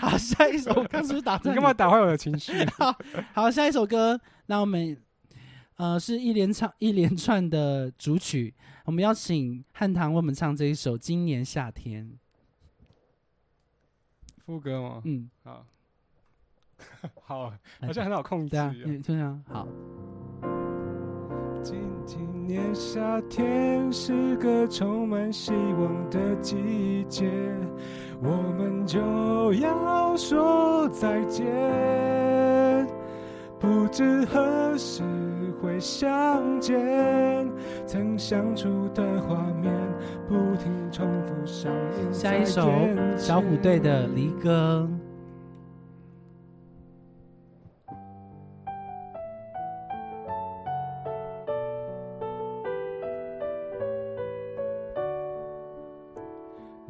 [0.00, 2.54] 好，下一首，我刚是不是打断你干嘛打坏我的情绪？
[3.34, 4.96] 好，下一首歌，那我们
[5.76, 8.54] 呃是一连唱一连串的主曲，
[8.86, 12.06] 我们邀请汉唐为我们唱这一首《今年夏天》。
[14.50, 15.00] 副歌吗？
[15.04, 15.64] 嗯，好，
[17.22, 18.56] 好，好像很好控制。
[18.56, 19.42] 嗯就这样。
[19.48, 19.66] 好，
[21.62, 27.30] 今今年夏天是个充满希望的季节，
[28.20, 28.28] 我
[28.58, 31.46] 们就要说再见。
[33.60, 35.02] 不知何时
[35.60, 37.46] 会相见，
[37.86, 39.70] 曾相处的画面
[40.26, 42.62] 不停重复上映下一首
[43.18, 44.88] 小虎队的《离歌》。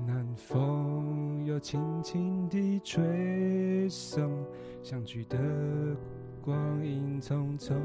[0.07, 4.31] 南风又轻轻地吹送，
[4.85, 5.37] 相聚的
[6.45, 7.77] 光阴匆匆。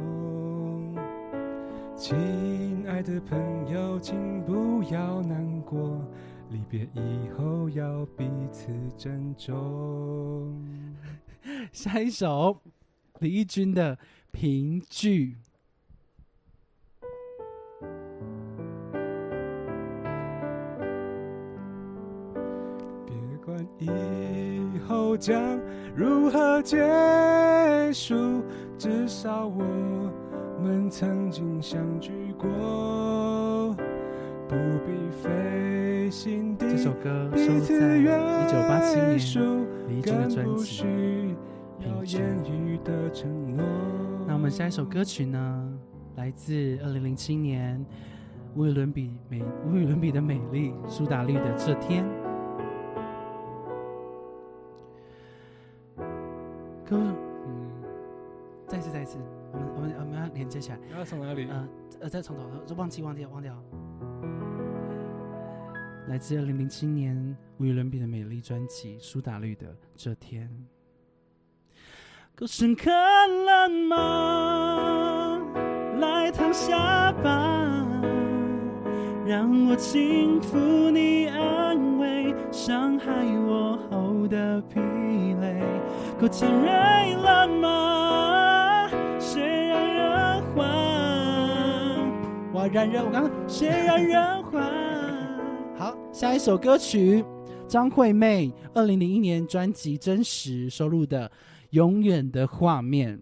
[1.95, 3.37] 亲爱的朋
[3.69, 6.01] 友，请不要难过，
[6.49, 10.61] 离别以后要彼此珍重。
[11.71, 12.61] 下一首
[13.19, 13.95] 李翊君的
[14.31, 15.35] 《评剧》。
[23.05, 25.59] 别管以后将
[25.95, 26.77] 如何结
[27.93, 28.43] 束，
[28.77, 29.63] 至少我
[30.61, 33.73] 们曾经相聚过，
[34.45, 38.03] 不必费心地这首歌收在一
[38.51, 39.39] 九八七年束，
[39.87, 40.65] 李的专辑。
[40.65, 41.33] 需
[41.79, 43.65] 要言语的承诺。
[44.27, 45.73] 那我们下一首歌曲呢，
[46.17, 47.85] 来自二零零七年
[48.53, 52.03] 无与伦比美无与伦比的美丽苏打绿的这天。
[56.85, 57.71] 歌，嗯，
[58.67, 59.17] 再一次，再一次，
[59.51, 60.79] 我们我们我们要连接起来。
[60.95, 61.47] 要从哪里？
[61.49, 61.67] 呃
[62.01, 63.55] 呃，再从头，就忘记忘掉忘掉。
[66.07, 70.47] 来自二零零七年无与伦比的美丽专辑《苏打绿的这天》，
[72.35, 75.41] 够深刻了吗？
[75.99, 77.31] 来躺下吧，
[79.25, 83.11] 让我轻抚你，安慰伤害
[83.47, 84.79] 我后的疲
[85.41, 85.63] 累，
[86.19, 88.89] 够尖锐了吗？
[89.19, 90.61] 谁让人还？
[92.53, 94.59] 哇，燃人，我刚刚谁让人还？
[95.77, 97.23] 好，下一首歌曲，
[97.67, 101.27] 张惠妹二零零一年专辑《真实》收录的
[101.71, 103.17] 《永远的画面》。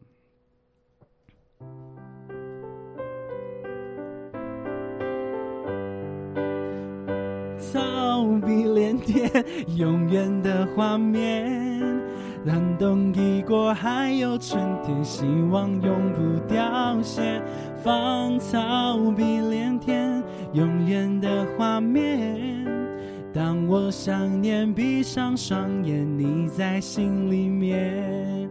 [7.73, 9.27] 逃避连天，
[9.77, 11.99] 永远的画面。
[12.45, 17.41] 寒冬已过，还有春天，希望永不凋谢。
[17.81, 20.21] 芳草碧连天，
[20.51, 22.65] 永远的画面。
[23.33, 28.49] 当我想念，闭上双眼，你在心里面。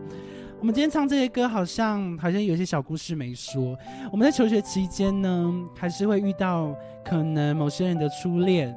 [0.59, 3.76] 我们今天唱这些歌，好像好像有些小故事没说。
[4.11, 6.74] 我们在求学期间呢，还是会遇到
[7.05, 8.74] 可能某些人的初恋。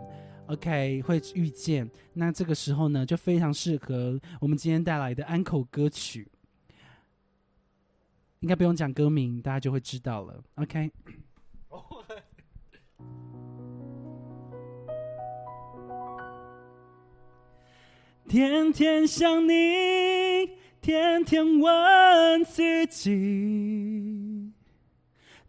[0.47, 6.27] OK，会遇见，那这个时候呢，就非常适合我们今天带来的安口歌曲。
[8.41, 10.43] 应该不用讲歌名，大家就会知道了。
[10.55, 10.91] OK。
[18.27, 19.53] 天天想你，
[20.81, 23.94] 天天问自己。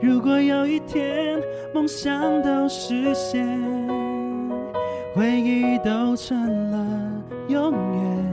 [0.00, 1.40] 如果有一天
[1.72, 3.46] 梦想都实现，
[5.14, 8.24] 回忆都成了永远，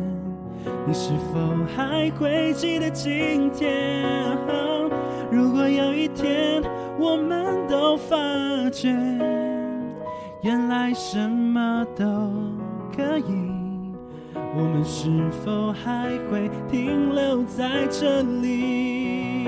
[0.85, 1.39] 你是否
[1.75, 4.03] 还会记得今天？
[5.31, 6.61] 如果有一天
[6.99, 8.17] 我们都发
[8.69, 8.89] 觉，
[10.41, 12.03] 原来什么都
[12.95, 13.49] 可以，
[14.35, 15.09] 我们是
[15.45, 19.47] 否还会停留在这里？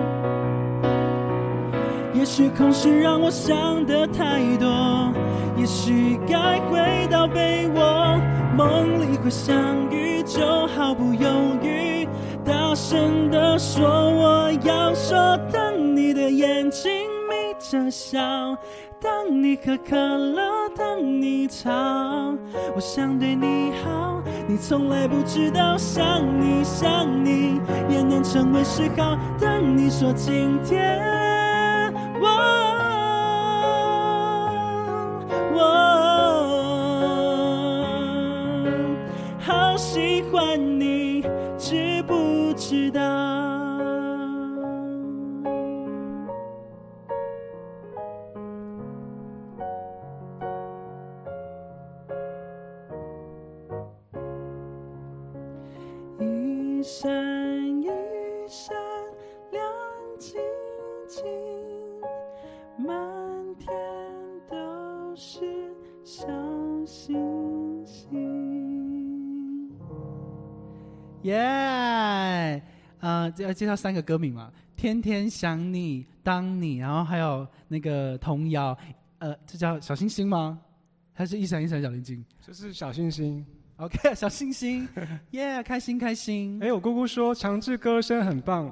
[2.21, 5.11] 也许空虚让我想的太多，
[5.57, 8.21] 也许该回到被窝，
[8.55, 9.57] 梦里会相
[9.89, 11.27] 遇，就毫不犹
[11.63, 12.07] 豫，
[12.45, 15.17] 大声的说我要说。
[15.51, 16.91] 当你的眼睛
[17.27, 18.19] 眯着笑，
[19.01, 21.71] 当你喝可乐，当你吵，
[22.75, 27.59] 我想对你好，你从来不知道，想你想你
[27.89, 29.17] 也能成为嗜好。
[29.39, 31.40] 当你说今天。
[32.21, 32.27] 我，
[35.55, 35.59] 我
[39.39, 41.23] 好喜欢你，
[41.57, 43.01] 知不知道？
[56.19, 57.20] 一。
[71.23, 72.61] 耶！
[72.99, 78.77] 呃，要介绍三个歌名嘛，《天天想你》、《当你》，然后还有那个童谣，
[79.19, 80.59] 呃，这叫小星星吗？
[81.13, 83.45] 还是一闪一闪小灵晶就是小星星。
[83.77, 84.87] ？OK， 小星星，
[85.31, 86.59] 耶，开心开心。
[86.61, 88.67] 哎，我姑姑说强制歌声很棒，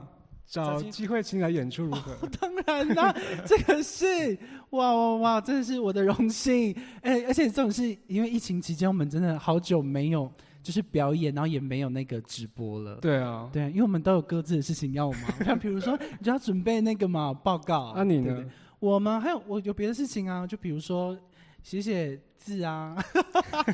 [0.47, 2.15] 找找机机会请来演出如何？
[2.39, 4.37] 当然啦，这个是
[4.71, 6.75] 哇哇哇，真的是我的荣幸。
[7.01, 10.31] 哎，而且这种是因为疫情期间，我们真的好久没有
[10.61, 12.95] 就是表演，然后也没有那个直播了。
[12.97, 17.91] 对啊，对，因为我们都有各自的事情要忙，像比如说你就要准备那个嘛报告。
[17.91, 18.51] 啊你呢对不对？
[18.79, 21.17] 我们还有我有别的事情啊，就比如说
[21.63, 22.95] 写写字啊。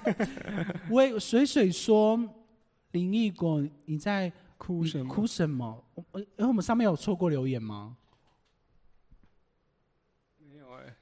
[0.90, 2.20] 我也水水说
[2.92, 5.14] 林毅果你在哭什么？
[5.14, 5.84] 哭什么？
[5.96, 7.98] 我我因为我们上面有错过留言吗？
[10.40, 10.96] 没有哎。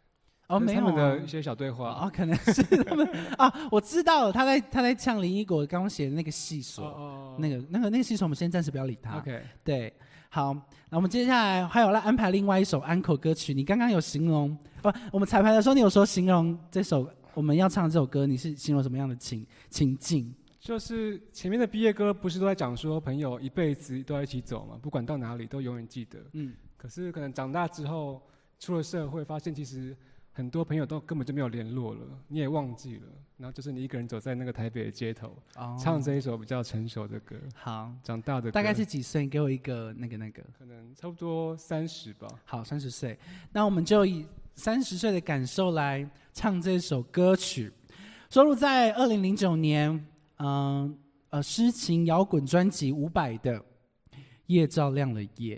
[0.56, 1.28] 哦，没有的啊一。
[1.28, 1.90] 些小对话。
[1.90, 9.18] 啊，可能是他们啊，我知道了，他在他在呛林一果刚刚写的那个细说，哦那个那个那个细说，我们先暂时不要理他。
[9.18, 9.94] OK，对，
[10.30, 10.54] 好，
[10.90, 13.54] 那我们接下来还有来安排另外一首安口歌曲。
[13.54, 20.34] 你刚刚有形容，不，我们彩排的时候你有说形容这首我们要唱这首歌，你是形容什么样的情情境？
[20.60, 26.20] 就是前面的毕业歌不是都在讲说朋友一辈子都要一起走嘛，不管到哪里都永远记得。
[26.32, 28.22] 嗯，可是可能长大之后
[28.60, 29.94] 出了社会，发现其实
[30.36, 33.04] 很多朋友都根本就没有联络了，你也忘记了。
[33.38, 39.24] 然后就是你一个人走在那个台北的街头，哦唱这一首比较成熟的歌，好，长大的歌大概是几岁？
[39.24, 40.42] 你给我一个那个那个。
[40.58, 42.28] 可能差不多三十吧。
[42.46, 43.18] 好，三十岁，
[43.52, 44.26] 那我们就以
[44.56, 47.72] 三十岁的感受来唱这首歌曲，
[48.30, 50.06] 收录在二零零九年，
[50.38, 50.98] 嗯
[51.30, 53.60] 呃诗情摇滚专辑五百的
[54.48, 55.58] 《夜照亮了夜》。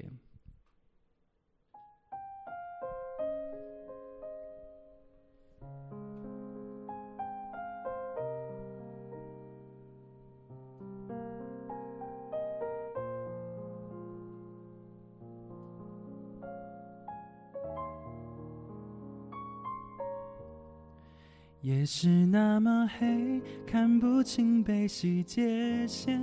[21.66, 26.22] 夜是那么黑，看不清悲喜界限，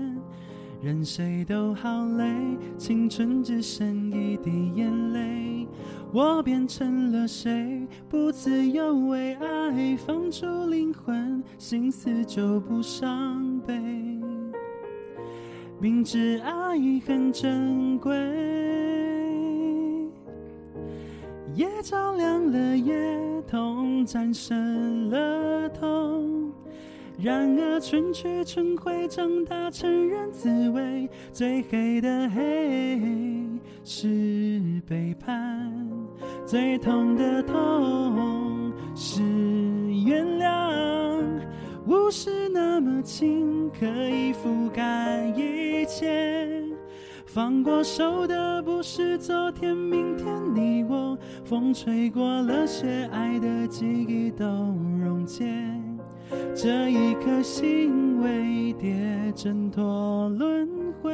[0.81, 2.33] 任谁都好累，
[2.79, 5.67] 青春只剩一滴眼泪。
[6.13, 7.85] 我变成了谁？
[8.09, 13.75] 不自由为爱放逐灵魂，心思就不伤悲。
[15.81, 18.15] 明知爱很珍贵，
[21.55, 22.95] 夜照亮了夜，
[23.47, 26.51] 痛战胜了痛。
[27.19, 32.99] 然而春去春回，长大成人滋味，最黑的黑
[33.85, 35.71] 是背叛，
[36.47, 39.23] 最痛的痛是
[40.07, 41.23] 原谅。
[41.87, 46.65] 雾是那么轻，可以覆盖一切。
[47.35, 54.45] 放过手的不是昨天、明天，你我风吹过了雪，爱的记忆都
[55.03, 55.51] 溶解。
[56.55, 58.93] 这一颗心为蝶
[59.35, 60.69] 挣脱轮
[61.01, 61.11] 回。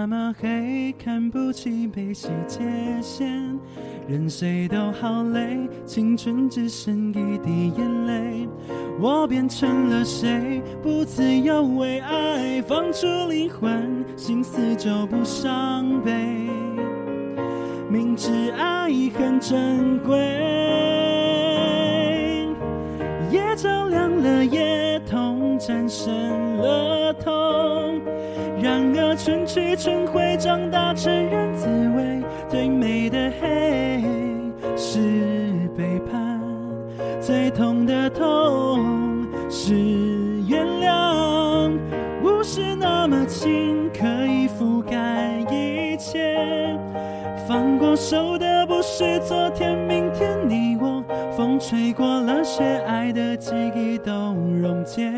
[0.00, 2.60] 那么黑，看不清悲喜界
[3.02, 3.28] 限，
[4.08, 8.48] 任谁都好累，青春只剩一滴眼泪。
[8.98, 10.62] 我变成了谁？
[10.82, 16.10] 不自由为爱放逐灵魂，心思就不伤悲。
[17.90, 20.16] 明知爱很珍贵，
[23.30, 28.00] 也照亮了夜，痛战胜了痛。
[28.62, 28.89] 让
[29.22, 34.02] 春去春回，长大成人滋味，最美的黑
[34.78, 34.98] 是
[35.76, 36.40] 背叛，
[37.20, 39.74] 最痛的痛是
[40.48, 41.70] 原谅。
[42.22, 46.34] 不是那么轻，可以覆盖一切。
[47.46, 51.04] 放过手的不是昨天、明天，你我
[51.36, 54.12] 风吹过了雪，爱的记忆都
[54.62, 55.12] 溶解。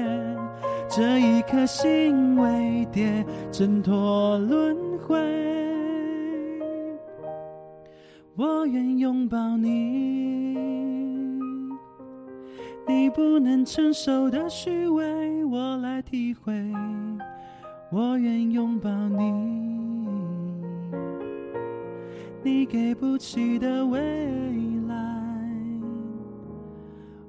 [0.94, 5.16] 这一颗心为蝶，挣脱轮回。
[8.36, 10.54] 我愿拥抱你，
[12.86, 16.52] 你不能承受的虚伪，我来体会。
[17.90, 19.32] 我愿拥抱你，
[22.42, 23.98] 你给不起的未
[24.86, 24.94] 来，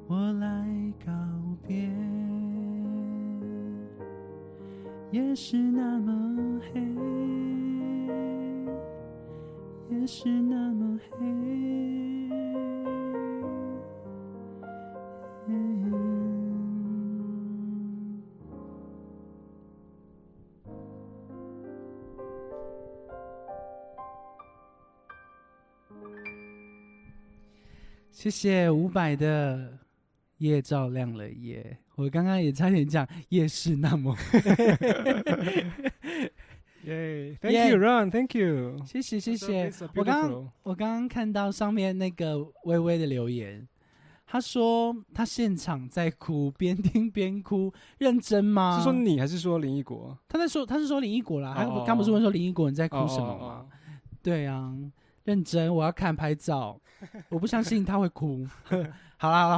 [0.07, 0.68] 我来
[1.06, 1.14] 告
[1.65, 2.02] 别。
[5.14, 6.81] 夜是那么黑，
[9.91, 11.18] 夜是那么黑。
[28.10, 29.77] 谢谢伍佰的
[30.38, 34.15] 夜照亮了夜，我刚刚也差点讲夜市那么
[36.85, 39.71] 耶， Thank you, Ron，Thank you，谢谢谢谢。
[39.95, 43.67] 我刚刚我刚刚看到上面那个微微的留言，
[44.25, 48.77] 他说他现场在哭，边听边哭，认真吗？
[48.77, 50.17] 是说你还是说林一国？
[50.27, 53.65] 他在说他是说林一国啦，他刚不是问说林一国你在哭什么吗？
[54.21, 54.73] 对啊。
[55.25, 56.77] 认真，我要看拍照，
[57.29, 58.45] 我不相信他会哭。
[59.23, 59.57] 好啦，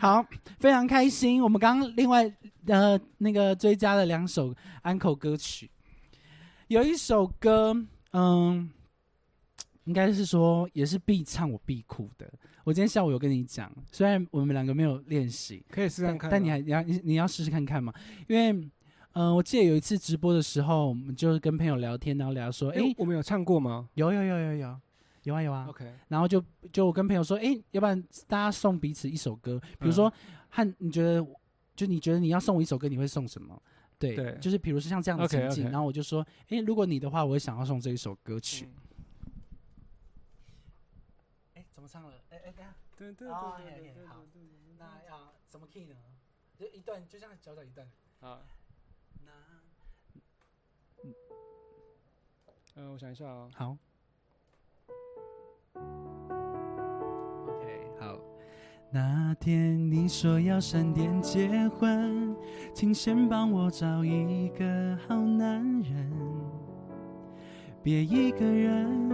[0.00, 0.26] 好，
[0.58, 1.40] 非常开心。
[1.40, 2.28] 我们刚刚另外
[2.66, 4.52] 呃那个追加了两首
[4.82, 5.70] 安口歌曲，
[6.66, 7.72] 有一首歌，
[8.10, 8.68] 嗯，
[9.84, 12.28] 应该是说也是必唱我必哭的。
[12.64, 17.94] 我今天下午有跟你讲，虽然我们两个没有练习，可以试试看，但你还你要你你要试试看看嘛，
[18.26, 18.68] 因为。
[19.16, 23.88] 嗯，我记得有一次直播的时候，我们就是跟朋友聊天，然后聊说，哎，我们有唱过吗？
[23.94, 24.80] 有有有有有
[25.24, 25.66] 有啊有啊。
[25.68, 26.42] OK，然后就
[26.72, 30.10] 就我跟朋友说，哎，要不然大家送彼此一首歌，比如说，
[30.50, 31.26] 和你觉得，
[31.74, 33.60] 就你觉得你要送我一首歌，你会送什么？
[33.98, 38.68] 对，就是比如说像这样的情景，然后我就说，哎，如果你的话，我也想要送这一首歌曲。
[41.54, 42.12] 哎，怎么唱了？
[42.30, 44.24] 哎哎，等下，对对对对对，好，
[44.78, 45.94] 那要什么 key 呢？
[46.58, 47.88] 就一段，就像小小一段。
[48.20, 48.42] 啊。
[52.76, 53.48] 嗯，我想一下啊。
[53.54, 53.78] 好。
[58.90, 62.34] 那天你说要闪电结婚，
[62.72, 66.12] 请先帮我找一个好男人，
[67.82, 69.10] 别一个人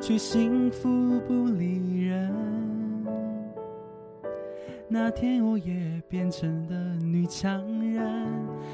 [0.00, 0.88] 去幸福
[1.26, 2.34] 不理人。
[4.88, 8.28] 那天我也变成了女强人，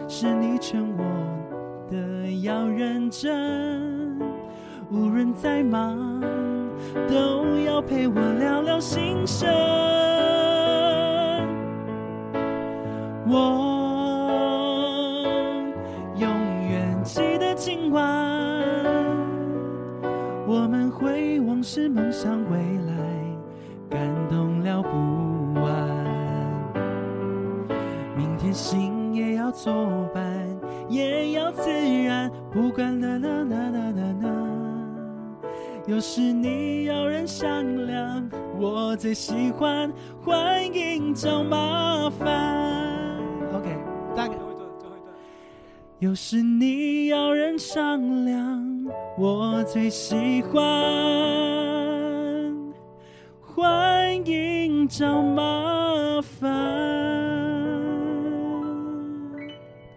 [0.09, 4.21] 是你劝我的要认真。
[4.91, 6.21] 无论再忙，
[7.09, 9.49] 都要陪我聊聊心声。
[13.27, 13.35] 我
[16.17, 16.29] 永
[16.69, 18.03] 远记得今晚，
[20.47, 22.93] 我们会往事梦想未来，
[23.89, 24.89] 感动了不
[25.61, 25.73] 完。
[28.17, 29.73] 明天心也要作
[30.13, 30.23] 伴，
[30.89, 31.71] 也要自
[32.05, 34.42] 然，不管啦啦啦啦啦啦。
[35.89, 39.93] 有时你要人商量，我最喜欢
[40.23, 43.19] 欢迎找麻烦。
[43.53, 43.77] OK，
[44.15, 45.13] 大概最后一段，最后一段。
[45.99, 48.87] 有时你要人商量，
[49.19, 50.63] 我最喜欢
[53.41, 56.49] 欢迎找麻烦。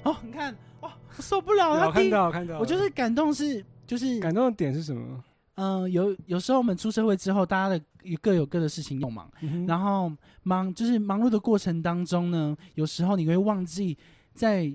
[0.01, 0.51] 哦，你看，
[0.81, 1.85] 哦，我受不了了。
[1.85, 2.57] 我看到，看到。
[2.57, 5.23] 我就是感动，是就是感动的点是什么？
[5.55, 7.81] 嗯，有有时候我们出社会之后，大家的
[8.21, 9.31] 各有各的事情忙，
[9.65, 10.11] 然后
[10.43, 13.97] 忙就是忙碌的过程当中呢，有时候你会忘记
[14.33, 14.69] 在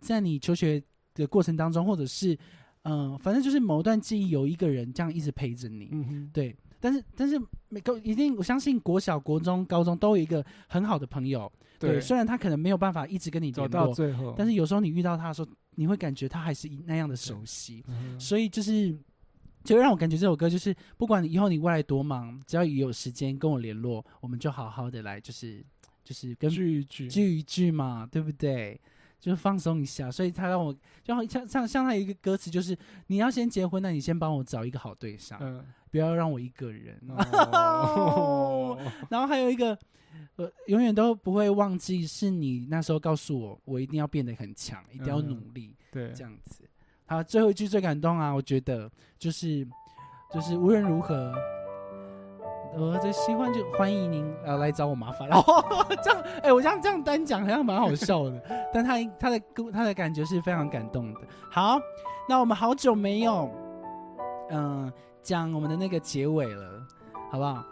[0.00, 0.82] 在你求学
[1.14, 2.38] 的过程当中，或者是
[2.82, 5.88] 嗯，反正就是某段记忆有一个人这样一直陪着你，
[6.32, 6.54] 对。
[6.78, 7.40] 但是但是
[7.70, 11.98] 每个一定，我相信国小、国中、高中都有一个很好的朋友，对。
[11.98, 17.82] 虽然他可能没有办法一直跟你走到最后，但是有时候你遇到他的时候，你会感觉他还是那样的熟悉，
[18.18, 18.94] 所以就是。
[19.64, 25.64] 就让我感觉这首歌就是，不管以后你未来多忙，只要有时间跟我联络，我们就好好的来，就是
[26.04, 28.78] 就是跟聚一聚聚一聚嘛，对不对？
[29.18, 30.10] 就放松一下。
[30.10, 30.70] 所以他让我
[31.02, 32.76] 就像像像他一个歌词，就是
[33.06, 35.40] 你要先结婚，那你先帮我找一个好对象，
[35.90, 37.00] 不要让我一个人。
[39.08, 39.78] 然后还有一个，
[40.36, 46.68] 呃，永远都不会忘记，是你那时候告诉我，我一定要变得很强，一定要努力，对，这样子。
[47.14, 48.32] 好，最后一句最感动啊！
[48.32, 49.64] 我觉得就是
[50.32, 51.32] 就是无论如何，
[52.76, 55.26] 我的喜欢就欢迎您呃来找我麻烦。
[55.30, 55.62] 然后
[56.02, 58.42] 这样，哎、我这样这样单讲好像蛮好笑的，
[58.72, 59.40] 但他他的
[59.72, 61.20] 他的感觉是非常感动的。
[61.52, 61.78] 好，
[62.28, 63.48] 那我们好久没有
[64.50, 64.92] 嗯、
[65.22, 66.82] 讲我们的那个结尾了，
[67.30, 67.64] 好不好？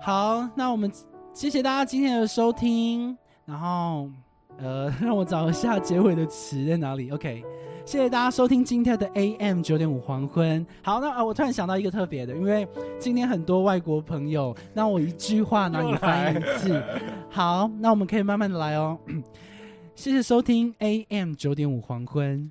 [0.00, 0.90] 好，那我们
[1.34, 4.08] 谢谢大家今天的收听，然后
[4.58, 7.10] 呃，让我找一下结尾的词在哪里。
[7.10, 7.44] OK，
[7.84, 10.64] 谢谢大家收听今天的 AM 九点五黄昏。
[10.82, 12.66] 好，那呃，我突然想到一个特别的，因为
[12.98, 16.82] 今天很多外国朋友，那我一句话，然后你翻译一次。
[17.28, 18.98] 好，那我们可以慢慢的来哦。
[19.94, 22.50] 谢谢收听 AM 九点五黄昏。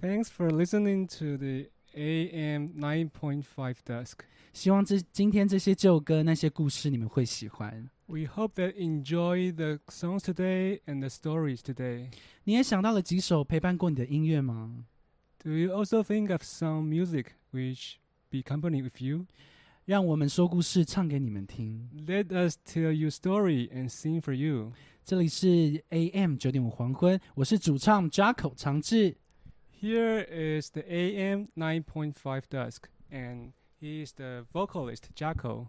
[0.00, 4.14] Thanks for listening to the AM nine point five Dusk.
[4.52, 7.88] 希望这今天这些旧歌那些故事你们会喜欢。
[8.11, 12.09] We hope that enjoy the songs today and the stories today.
[12.45, 14.85] 你也想到了几首陪伴过你的音乐吗？
[15.43, 17.95] Do you also think of some music which
[18.29, 19.25] be company with you?
[19.85, 21.89] 让我们说故事唱给你们听。
[22.05, 24.73] Let us tell you story and sing for you.
[25.05, 29.15] 这里是 AM 九点五黄昏，我是主唱 Jaco 长志。
[29.79, 35.67] Here is the AM 9.5 Dusk, and he is the vocalist Jacko.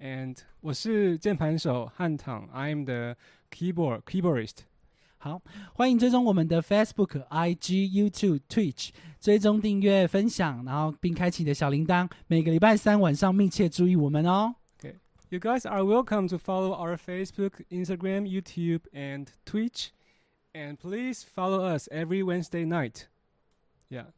[0.00, 3.16] And 我是键盘手汉唐 I am the
[3.50, 4.58] keyboard keyboardist.
[5.18, 5.40] 好，
[5.72, 14.54] 欢迎追踪我们的 Facebook、IG、YouTube、Twitch，追踪、订阅、分享，然后并开启你的小铃铛，每个礼拜三晚上密切注意我们哦。
[15.28, 19.88] You guys are welcome to follow our Facebook, Instagram, YouTube, and Twitch.
[20.52, 23.08] And please follow us every Wednesday night.
[23.90, 24.12] Yeah.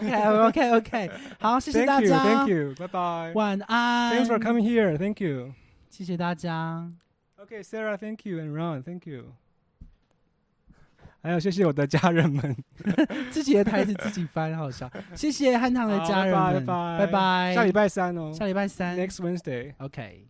[0.00, 2.08] OK OK OK， 好，谢谢 Thank 大 you.
[2.08, 2.74] 家， Thank you.
[2.74, 3.32] Bye bye.
[3.34, 4.16] 晚安。
[4.16, 4.96] Thanks for coming here.
[4.98, 5.52] Thank you.
[5.90, 6.90] 谢谢大家。
[7.38, 9.34] Okay, Sarah, thank you, and Ron, thank you.
[11.22, 12.56] 还有谢谢我的家人们，
[13.30, 14.90] 自 己的台词自己翻，好笑。
[15.14, 17.54] 谢谢汉唐的好家人们，拜拜拜拜。
[17.54, 19.72] 下礼拜三哦下礼拜三，Next Wednesday。
[19.78, 20.26] OK。